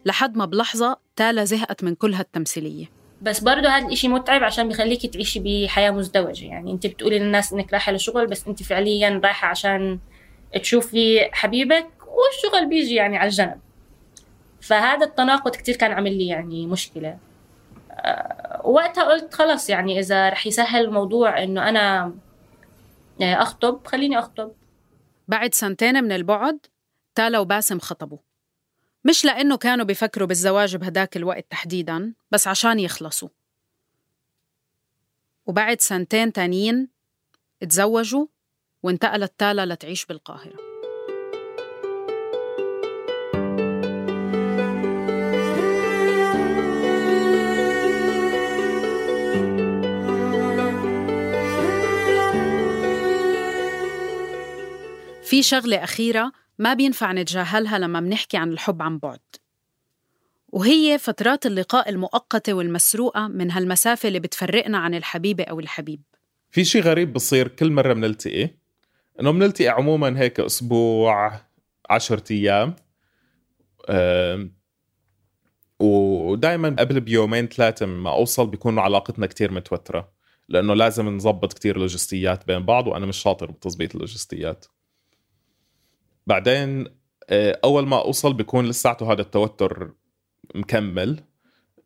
لحد 0.06 0.38
ما 0.38 0.46
بلحظة 0.46 0.98
تالا 1.16 1.46
زهقت 1.46 1.84
من 1.84 1.96
كل 1.96 2.14
هالتمثيلية. 2.14 3.05
بس 3.26 3.40
برضه 3.40 3.70
هذا 3.70 3.86
الإشي 3.86 4.08
متعب 4.08 4.44
عشان 4.44 4.70
بخليكي 4.70 5.08
تعيشي 5.08 5.40
بحياة 5.40 5.92
مزدوجة. 5.92 6.46
يعني 6.46 6.72
أنت 6.72 6.88
بتقولي 6.88 7.20
للناس 7.20 7.54
إنك 7.54 7.72
رايحة 7.74 7.92
لشغل 7.92 8.28
بس 8.28 8.48
أنت 8.48 8.64
فعليا 8.64 9.22
رايحة 9.24 9.48
عشان 9.48 10.00
تشوفي 10.62 11.30
حبيبك 11.32 11.88
والشغل 12.08 12.70
بيجي 12.70 12.96
يعني 12.96 13.18
على 13.18 13.28
الجنب. 13.28 13.60
فهذا 14.62 15.06
التناقض 15.06 15.56
كتير 15.56 15.76
كان 15.76 15.92
عامل 15.92 16.18
لي 16.18 16.28
يعني 16.28 16.68
مشكلة. 16.68 17.18
أه 17.92 18.62
وقتها 18.64 19.04
قلت 19.04 19.34
خلص 19.34 19.70
يعني 19.70 20.00
إذا 20.00 20.30
رح 20.30 20.48
يسهل 20.48 20.86
الموضوع 20.86 21.44
إنه 21.44 21.70
أنا 21.70 22.14
آه، 23.22 23.42
أخطب 23.42 23.88
خليني 23.88 24.20
أخطب. 24.20 24.52
بعد 25.28 25.54
سنتين 25.54 26.04
من 26.04 26.12
البعد 26.12 26.60
تالا 27.16 27.40
وباسم 27.40 27.80
خطبوا 27.80 28.18
مش 29.06 29.26
لأنه 29.26 29.58
كانوا 29.58 29.86
بيفكروا 29.86 30.28
بالزواج 30.28 30.76
بهداك 30.76 31.18
الوقت 31.18 31.46
تحديداً 31.50 32.14
بس 32.32 32.48
عشان 32.48 32.80
يخلصوا. 32.80 33.30
وبعد 35.46 35.82
سنتين 35.82 36.34
تانيين 36.34 36.90
اتزوجوا 37.64 38.26
وانتقلت 38.84 39.34
تالا 39.38 39.66
لتعيش 39.66 40.06
بالقاهرة. 40.06 40.56
في 55.24 55.44
شغلة 55.44 55.84
أخيرة 55.84 56.32
ما 56.60 56.74
بينفع 56.74 57.12
نتجاهلها 57.12 57.80
لما 57.80 58.00
منحكي 58.00 58.38
عن 58.38 58.52
الحب 58.52 58.82
عن 58.82 58.98
بعد. 58.98 59.20
وهي 60.48 60.98
فترات 60.98 61.46
اللقاء 61.46 61.90
المؤقتة 61.90 62.54
والمسروقة 62.54 63.28
من 63.28 63.52
هالمسافة 63.52 64.08
اللي 64.08 64.20
بتفرقنا 64.20 64.78
عن 64.78 64.94
الحبيبة 64.94 65.44
أو 65.44 65.60
الحبيب. 65.60 66.02
في 66.52 66.66
شيء 66.66 66.82
غريب 66.82 67.14
بصير 67.14 67.48
كل 67.48 67.72
مرة 67.72 67.94
بنلتقي 67.94 68.50
إنه 69.20 69.32
بنلتقي 69.32 69.68
عموما 69.68 70.20
هيك 70.20 70.40
أسبوع 70.40 71.42
عشرة 71.90 72.24
أيام. 72.32 72.76
أم، 73.90 74.56
ودائما 75.80 76.76
قبل 76.80 77.00
بيومين 77.00 77.48
ثلاثة 77.48 77.86
ما 77.86 78.10
أوصل 78.10 78.48
بيكون 78.48 78.80
علاقتنا 78.80 79.28
كتير 79.28 79.52
متوترة. 79.52 80.12
لأنه 80.50 80.74
لازم 80.74 81.10
نظبط 81.10 81.54
كتير 81.54 81.78
لوجستيات 81.78 82.48
بين 82.48 82.66
بعض 82.66 82.88
وأنا 82.88 83.06
مش 83.06 83.18
شاطر 83.18 83.52
بتظبيط 83.52 83.96
اللوجستيات. 83.96 84.66
بعدين 86.28 86.88
آه، 87.30 87.60
أول 87.64 87.88
ما 87.88 88.02
أوصل 88.02 88.34
بيكون 88.34 88.66
لساته 88.66 89.12
هذا 89.12 89.22
التوتر 89.22 89.92
مكمل. 90.56 91.24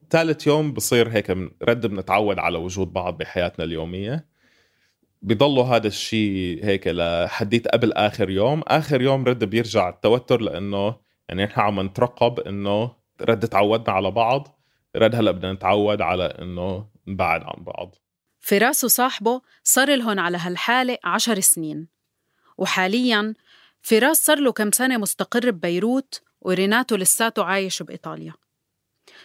ثالث 0.10 0.48
يوم 0.48 0.74
بصير 0.74 1.10
هيك 1.10 1.30
رد 1.64 1.88
بنتعود 1.88 2.40
على 2.40 2.58
وجود 2.58 2.94
بعض 2.94 3.18
بحياتنا 3.18 3.66
اليومية. 3.66 4.28
بضلوا 5.22 5.64
هذا 5.64 5.88
الشيء 5.88 6.66
هيك 6.66 6.88
لحديت 6.88 7.68
قبل 7.68 7.94
آخر 7.94 8.30
يوم. 8.30 8.64
آخر 8.68 9.02
يوم 9.02 9.26
رد 9.26 9.44
بيرجع 9.44 9.90
التوتر 9.90 10.42
لأنه 10.42 10.96
يعني 11.30 11.44
نحن 11.44 11.60
عم 11.60 11.82
نترقب 11.82 12.40
إنه 12.40 12.96
رد 13.22 13.48
تعودنا 13.48 13.94
على 13.96 14.12
بعض. 14.12 14.60
رد 14.96 15.16
هلأ 15.16 15.32
بدنا 15.32 15.54
نتعود 15.54 16.02
على 16.02 16.24
إنه 16.24 16.88
نبعد 17.08 17.44
عن 17.44 17.64
بعض. 17.64 17.96
فراس 18.40 18.84
وصاحبه 18.84 19.42
صار 19.64 19.96
لهن 19.96 20.20
على 20.20 20.38
هالحالة 20.38 20.98
عشر 21.04 21.40
سنين. 21.40 21.88
وحالياً 22.58 23.34
فراس 23.82 24.26
صار 24.26 24.40
له 24.40 24.52
كم 24.52 24.72
سنة 24.72 24.98
مستقر 24.98 25.52
ببيروت 25.52 26.22
وريناتو 26.42 26.96
لساته 26.96 27.44
عايش 27.44 27.84
بإيطاليا. 27.84 28.34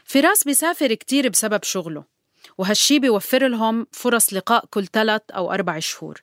فراس 0.04 0.44
بيسافر 0.44 0.94
كتير 0.94 1.28
بسبب 1.28 1.62
شغله 1.62 2.04
وهالشي 2.58 2.98
بيوفر 2.98 3.48
لهم 3.48 3.86
فرص 3.92 4.34
لقاء 4.34 4.66
كل 4.66 4.86
ثلاث 4.86 5.22
أو 5.30 5.52
أربع 5.52 5.78
شهور. 5.78 6.22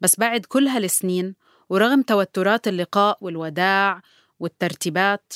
بس 0.00 0.20
بعد 0.20 0.46
كل 0.46 0.66
هالسنين 0.66 1.34
ورغم 1.68 2.02
توترات 2.02 2.68
اللقاء 2.68 3.18
والوداع 3.20 4.02
والترتيبات 4.40 5.32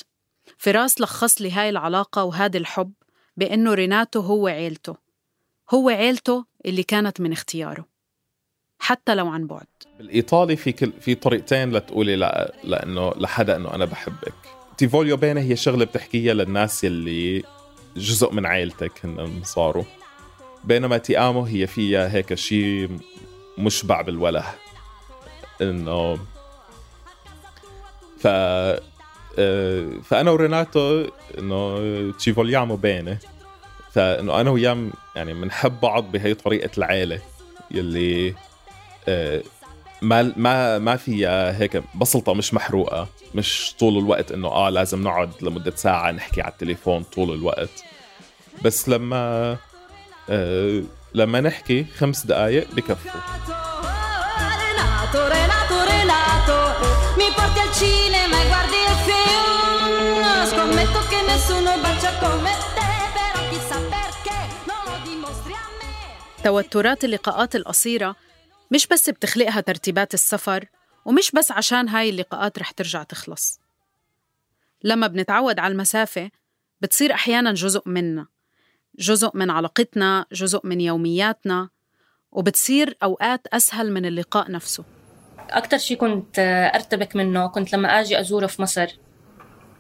فراس 0.58 1.00
لخص 1.00 1.42
لي 1.42 1.50
هاي 1.50 1.68
العلاقة 1.68 2.24
وهذا 2.24 2.58
الحب 2.58 2.92
بأنه 3.36 3.74
ريناتو 3.74 4.20
هو 4.20 4.46
عيلته 4.46 4.96
هو 5.70 5.88
عيلته 5.88 6.44
اللي 6.66 6.82
كانت 6.82 7.20
من 7.20 7.32
اختياره. 7.32 7.95
حتى 8.78 9.14
لو 9.14 9.28
عن 9.28 9.46
بعد. 9.46 9.66
بالإيطالي 9.98 10.56
في 10.56 10.72
كل 10.72 10.92
في 11.00 11.14
طريقتين 11.14 11.72
لتقولي 11.72 12.16
لا 12.16 12.54
لأنه 12.64 13.12
لحدا 13.16 13.56
إنه 13.56 13.74
أنا 13.74 13.84
بحبك. 13.84 14.34
ti 14.78 14.88
voglio 14.88 15.16
bene 15.16 15.40
هي 15.40 15.56
شغلة 15.56 15.84
بتحكيها 15.84 16.34
للناس 16.34 16.84
يلي 16.84 17.42
جزء 17.96 18.32
من 18.32 18.46
عائلتك 18.46 18.92
هن 19.04 19.40
صاروا. 19.44 19.84
بينما 20.64 20.98
ti 20.98 21.16
amo 21.16 21.42
هي 21.42 21.66
فيها 21.66 22.12
هيك 22.12 22.34
شيء 22.34 22.98
مشبع 23.58 24.00
بالوله. 24.00 24.44
انه 25.62 26.18
ف 28.18 28.26
آه، 29.38 29.90
فأنا 30.04 30.30
وريناتو 30.30 31.04
إنه 31.38 31.78
ci 32.12 32.32
vogliamo 32.34 32.76
bene. 32.76 33.18
فإنه 33.92 34.40
أنا 34.40 34.50
وياه 34.50 34.86
يعني 35.16 35.34
بنحب 35.34 35.80
بعض 35.80 36.12
بهي 36.12 36.34
طريقة 36.34 36.70
العيلة 36.78 37.20
يلي 37.70 38.34
ما 40.02 40.32
ما 40.36 40.78
ما 40.78 40.96
فيها 40.96 41.58
هيك 41.60 41.82
بسلطة 41.94 42.34
مش 42.34 42.54
محروقة 42.54 43.08
مش 43.34 43.74
طول 43.78 43.98
الوقت 43.98 44.32
إنه 44.32 44.48
آه 44.48 44.70
لازم 44.70 45.02
نقعد 45.02 45.30
لمدة 45.42 45.76
ساعة 45.76 46.10
نحكي 46.10 46.42
على 46.42 46.52
التليفون 46.52 47.02
طول 47.02 47.32
الوقت 47.32 47.84
بس 48.62 48.88
لما 48.88 49.56
آه 50.30 50.82
لما 51.14 51.40
نحكي 51.40 51.84
خمس 51.98 52.26
دقائق 52.26 52.74
بكفوا. 52.74 53.20
توترات 66.44 67.04
اللقاءات 67.04 67.56
القصيرة 67.56 68.16
مش 68.70 68.86
بس 68.86 69.10
بتخلقها 69.10 69.60
ترتيبات 69.60 70.14
السفر 70.14 70.64
ومش 71.04 71.30
بس 71.30 71.52
عشان 71.52 71.88
هاي 71.88 72.10
اللقاءات 72.10 72.58
رح 72.58 72.70
ترجع 72.70 73.02
تخلص. 73.02 73.60
لما 74.84 75.06
بنتعود 75.06 75.58
على 75.58 75.72
المسافة 75.72 76.30
بتصير 76.80 77.12
أحيانا 77.12 77.52
جزء 77.52 77.82
منا 77.86 78.26
جزء 78.98 79.30
من 79.34 79.50
علاقتنا 79.50 80.26
جزء 80.32 80.60
من 80.64 80.80
يومياتنا 80.80 81.68
وبتصير 82.32 82.96
أوقات 83.02 83.46
أسهل 83.46 83.92
من 83.92 84.06
اللقاء 84.06 84.50
نفسه. 84.50 84.84
أكتر 85.50 85.78
شي 85.78 85.96
كنت 85.96 86.38
أرتبك 86.74 87.16
منه 87.16 87.46
كنت 87.46 87.72
لما 87.72 88.00
أجي 88.00 88.20
أزوره 88.20 88.46
في 88.46 88.62
مصر 88.62 88.98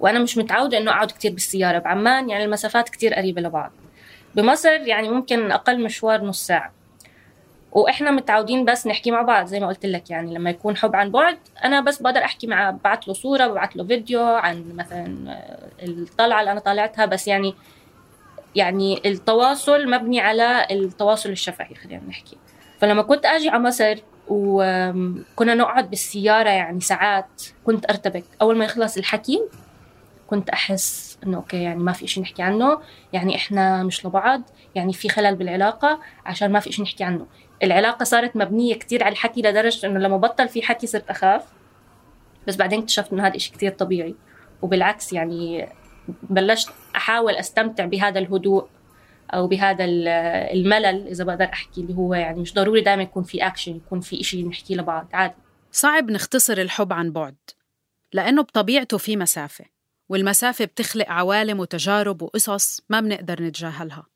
وأنا 0.00 0.18
مش 0.18 0.38
متعودة 0.38 0.78
إنه 0.78 0.90
أقعد 0.90 1.10
كتير 1.10 1.32
بالسيارة 1.32 1.78
بعمان 1.78 2.30
يعني 2.30 2.44
المسافات 2.44 2.88
كتير 2.88 3.14
قريبة 3.14 3.40
لبعض. 3.40 3.72
بمصر 4.34 4.68
يعني 4.72 5.08
ممكن 5.08 5.50
أقل 5.50 5.84
مشوار 5.84 6.24
نص 6.24 6.46
ساعة. 6.46 6.75
وإحنا 7.76 8.10
متعودين 8.10 8.64
بس 8.64 8.86
نحكي 8.86 9.10
مع 9.10 9.22
بعض 9.22 9.46
زي 9.46 9.60
ما 9.60 9.66
قلت 9.66 9.86
لك 9.86 10.10
يعني 10.10 10.34
لما 10.34 10.50
يكون 10.50 10.76
حب 10.76 10.96
عن 10.96 11.10
بعد 11.10 11.38
أنا 11.64 11.80
بس 11.80 12.02
بقدر 12.02 12.24
أحكي 12.24 12.46
مع 12.46 12.70
ببعت 12.70 13.08
له 13.08 13.14
صورة 13.14 13.46
ببعت 13.46 13.76
له 13.76 13.84
فيديو 13.84 14.24
عن 14.24 14.72
مثلا 14.76 15.30
آه، 15.32 15.68
الطلعة 15.82 16.40
اللي 16.40 16.52
أنا 16.52 16.60
طالعتها 16.60 17.06
بس 17.06 17.28
يعني 17.28 17.54
يعني 18.54 19.00
التواصل 19.06 19.90
مبني 19.90 20.20
على 20.20 20.66
التواصل 20.70 21.30
الشفهي 21.30 21.74
خلينا 21.74 22.02
نحكي. 22.08 22.36
فلما 22.80 23.02
كنت 23.02 23.26
أجي 23.26 23.48
على 23.48 23.62
مصر 23.62 23.96
وكنا 24.28 25.54
نقعد 25.54 25.90
بالسيارة 25.90 26.50
يعني 26.50 26.80
ساعات 26.80 27.42
كنت 27.64 27.90
أرتبك. 27.90 28.24
أول 28.42 28.56
ما 28.58 28.64
يخلص 28.64 28.96
الحكي 28.96 29.42
كنت 30.26 30.50
أحس 30.50 31.18
إنه 31.26 31.36
okay 31.36 31.62
يعني 31.62 31.82
ما 31.82 31.92
في 31.92 32.06
شيء 32.06 32.22
نحكي 32.22 32.42
عنه 32.42 32.78
يعني 33.12 33.36
إحنا 33.36 33.82
مش 33.82 34.06
لبعض 34.06 34.42
يعني 34.74 34.92
في 34.92 35.08
خلل 35.08 35.34
بالعلاقة 35.34 36.00
عشان 36.26 36.52
ما 36.52 36.60
في 36.60 36.72
شيء 36.72 36.84
نحكي 36.84 37.04
عنه. 37.04 37.26
العلاقة 37.62 38.04
صارت 38.04 38.36
مبنية 38.36 38.74
كتير 38.74 39.04
على 39.04 39.12
الحكي 39.12 39.42
لدرجة 39.42 39.86
إنه 39.86 39.98
لما 40.00 40.16
بطل 40.16 40.48
في 40.48 40.62
حكي 40.62 40.86
صرت 40.86 41.10
أخاف. 41.10 41.44
بس 42.48 42.56
بعدين 42.56 42.78
اكتشفت 42.78 43.12
إنه 43.12 43.26
هذا 43.26 43.34
الشيء 43.34 43.54
كتير 43.54 43.72
طبيعي. 43.72 44.14
وبالعكس 44.62 45.12
يعني 45.12 45.68
بلشت 46.22 46.68
أحاول 46.96 47.34
أستمتع 47.34 47.84
بهذا 47.84 48.18
الهدوء 48.18 48.66
أو 49.30 49.46
بهذا 49.46 49.84
ال- 49.84 50.08
الملل 50.58 51.08
إذا 51.08 51.24
بقدر 51.24 51.44
أحكي 51.44 51.80
اللي 51.80 51.94
هو 51.94 52.14
يعني 52.14 52.40
مش 52.40 52.54
ضروري 52.54 52.80
دائما 52.80 53.02
يكون 53.02 53.22
في 53.22 53.46
اكشن 53.46 53.76
يكون 53.76 54.00
في 54.00 54.22
شيء 54.22 54.48
نحكي 54.48 54.74
لبعض 54.74 55.08
عادي. 55.12 55.34
صعب 55.72 56.10
نختصر 56.10 56.58
الحب 56.58 56.92
عن 56.92 57.12
بعد 57.12 57.36
لأنه 58.12 58.42
بطبيعته 58.42 58.98
في 58.98 59.16
مسافة 59.16 59.64
والمسافة 60.08 60.64
بتخلق 60.64 61.10
عوالم 61.10 61.60
وتجارب 61.60 62.22
وقصص 62.22 62.80
ما 62.88 63.00
بنقدر 63.00 63.42
نتجاهلها. 63.42 64.06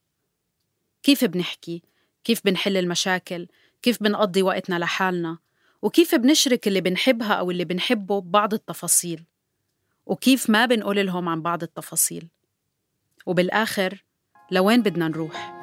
كيف 1.02 1.24
بنحكي؟ 1.24 1.82
كيف 2.24 2.40
بنحل 2.44 2.76
المشاكل؟ 2.76 3.46
كيف 3.82 4.02
بنقضي 4.02 4.42
وقتنا 4.42 4.78
لحالنا؟ 4.78 5.38
وكيف 5.82 6.14
بنشرك 6.14 6.68
اللي 6.68 6.80
بنحبها 6.80 7.32
أو 7.32 7.50
اللي 7.50 7.64
بنحبه 7.64 8.20
ببعض 8.20 8.54
التفاصيل؟ 8.54 9.24
وكيف 10.06 10.50
ما 10.50 10.66
بنقول 10.66 11.06
لهم 11.06 11.28
عن 11.28 11.42
بعض 11.42 11.62
التفاصيل؟ 11.62 12.28
وبالآخر 13.26 14.04
لوين 14.50 14.82
بدنا 14.82 15.08
نروح؟ 15.08 15.59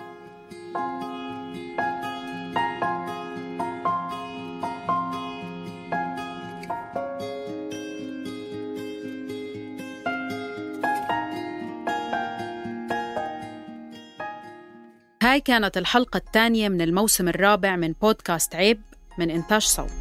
هاي 15.27 15.41
كانت 15.41 15.77
الحلقة 15.77 16.17
الثانية 16.17 16.69
من 16.69 16.81
الموسم 16.81 17.27
الرابع 17.27 17.75
من 17.75 17.91
بودكاست 18.01 18.55
عيب 18.55 18.81
من 19.19 19.29
إنتاج 19.29 19.61
صوت. 19.61 19.91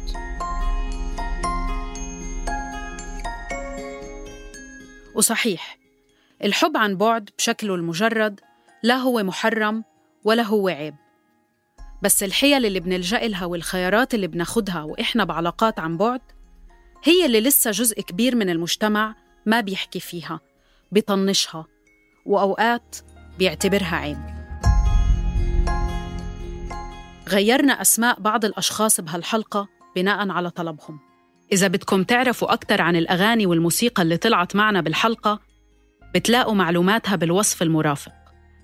وصحيح 5.15 5.77
الحب 6.43 6.77
عن 6.77 6.97
بعد 6.97 7.29
بشكله 7.37 7.75
المجرد 7.75 8.39
لا 8.83 8.95
هو 8.95 9.23
محرم 9.23 9.83
ولا 10.23 10.43
هو 10.43 10.67
عيب. 10.67 10.95
بس 12.03 12.23
الحيل 12.23 12.65
اللي 12.65 12.79
بنلجأ 12.79 13.27
لها 13.27 13.45
والخيارات 13.45 14.13
اللي 14.13 14.27
بناخدها 14.27 14.83
وإحنا 14.83 15.23
بعلاقات 15.23 15.79
عن 15.79 15.97
بعد 15.97 16.21
هي 17.03 17.25
اللي 17.25 17.41
لسه 17.41 17.71
جزء 17.71 18.01
كبير 18.01 18.35
من 18.35 18.49
المجتمع 18.49 19.15
ما 19.45 19.61
بيحكي 19.61 19.99
فيها 19.99 20.39
بيطنشها 20.91 21.65
وأوقات 22.25 22.95
بيعتبرها 23.39 23.95
عيب. 23.95 24.36
غيرنا 27.27 27.81
أسماء 27.81 28.19
بعض 28.19 28.45
الأشخاص 28.45 29.01
بهالحلقة 29.01 29.67
بناء 29.95 30.29
على 30.29 30.49
طلبهم. 30.49 30.99
إذا 31.51 31.67
بدكم 31.67 32.03
تعرفوا 32.03 32.53
أكثر 32.53 32.81
عن 32.81 32.95
الأغاني 32.95 33.45
والموسيقى 33.45 34.03
اللي 34.03 34.17
طلعت 34.17 34.55
معنا 34.55 34.81
بالحلقة 34.81 35.39
بتلاقوا 36.15 36.53
معلوماتها 36.53 37.15
بالوصف 37.15 37.61
المرافق. 37.61 38.11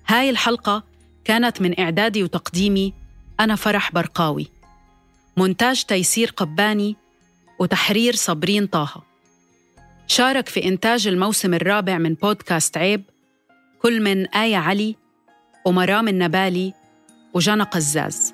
هاي 0.06 0.30
الحلقة 0.30 0.84
كانت 1.24 1.62
من 1.62 1.80
إعدادي 1.80 2.22
وتقديمي 2.22 2.92
أنا 3.40 3.56
فرح 3.56 3.92
برقاوي. 3.92 4.46
مونتاج 5.36 5.84
تيسير 5.84 6.32
قباني 6.36 6.96
وتحرير 7.58 8.14
صابرين 8.14 8.66
طه. 8.66 9.02
شارك 10.06 10.48
في 10.48 10.64
إنتاج 10.64 11.06
الموسم 11.06 11.54
الرابع 11.54 11.98
من 11.98 12.14
بودكاست 12.14 12.78
عيب 12.78 13.02
كل 13.82 14.02
من 14.02 14.26
آية 14.26 14.56
علي 14.56 14.96
ومرام 15.64 16.08
النبالي 16.08 16.74
وجنى 17.34 17.62
قزاز. 17.62 18.33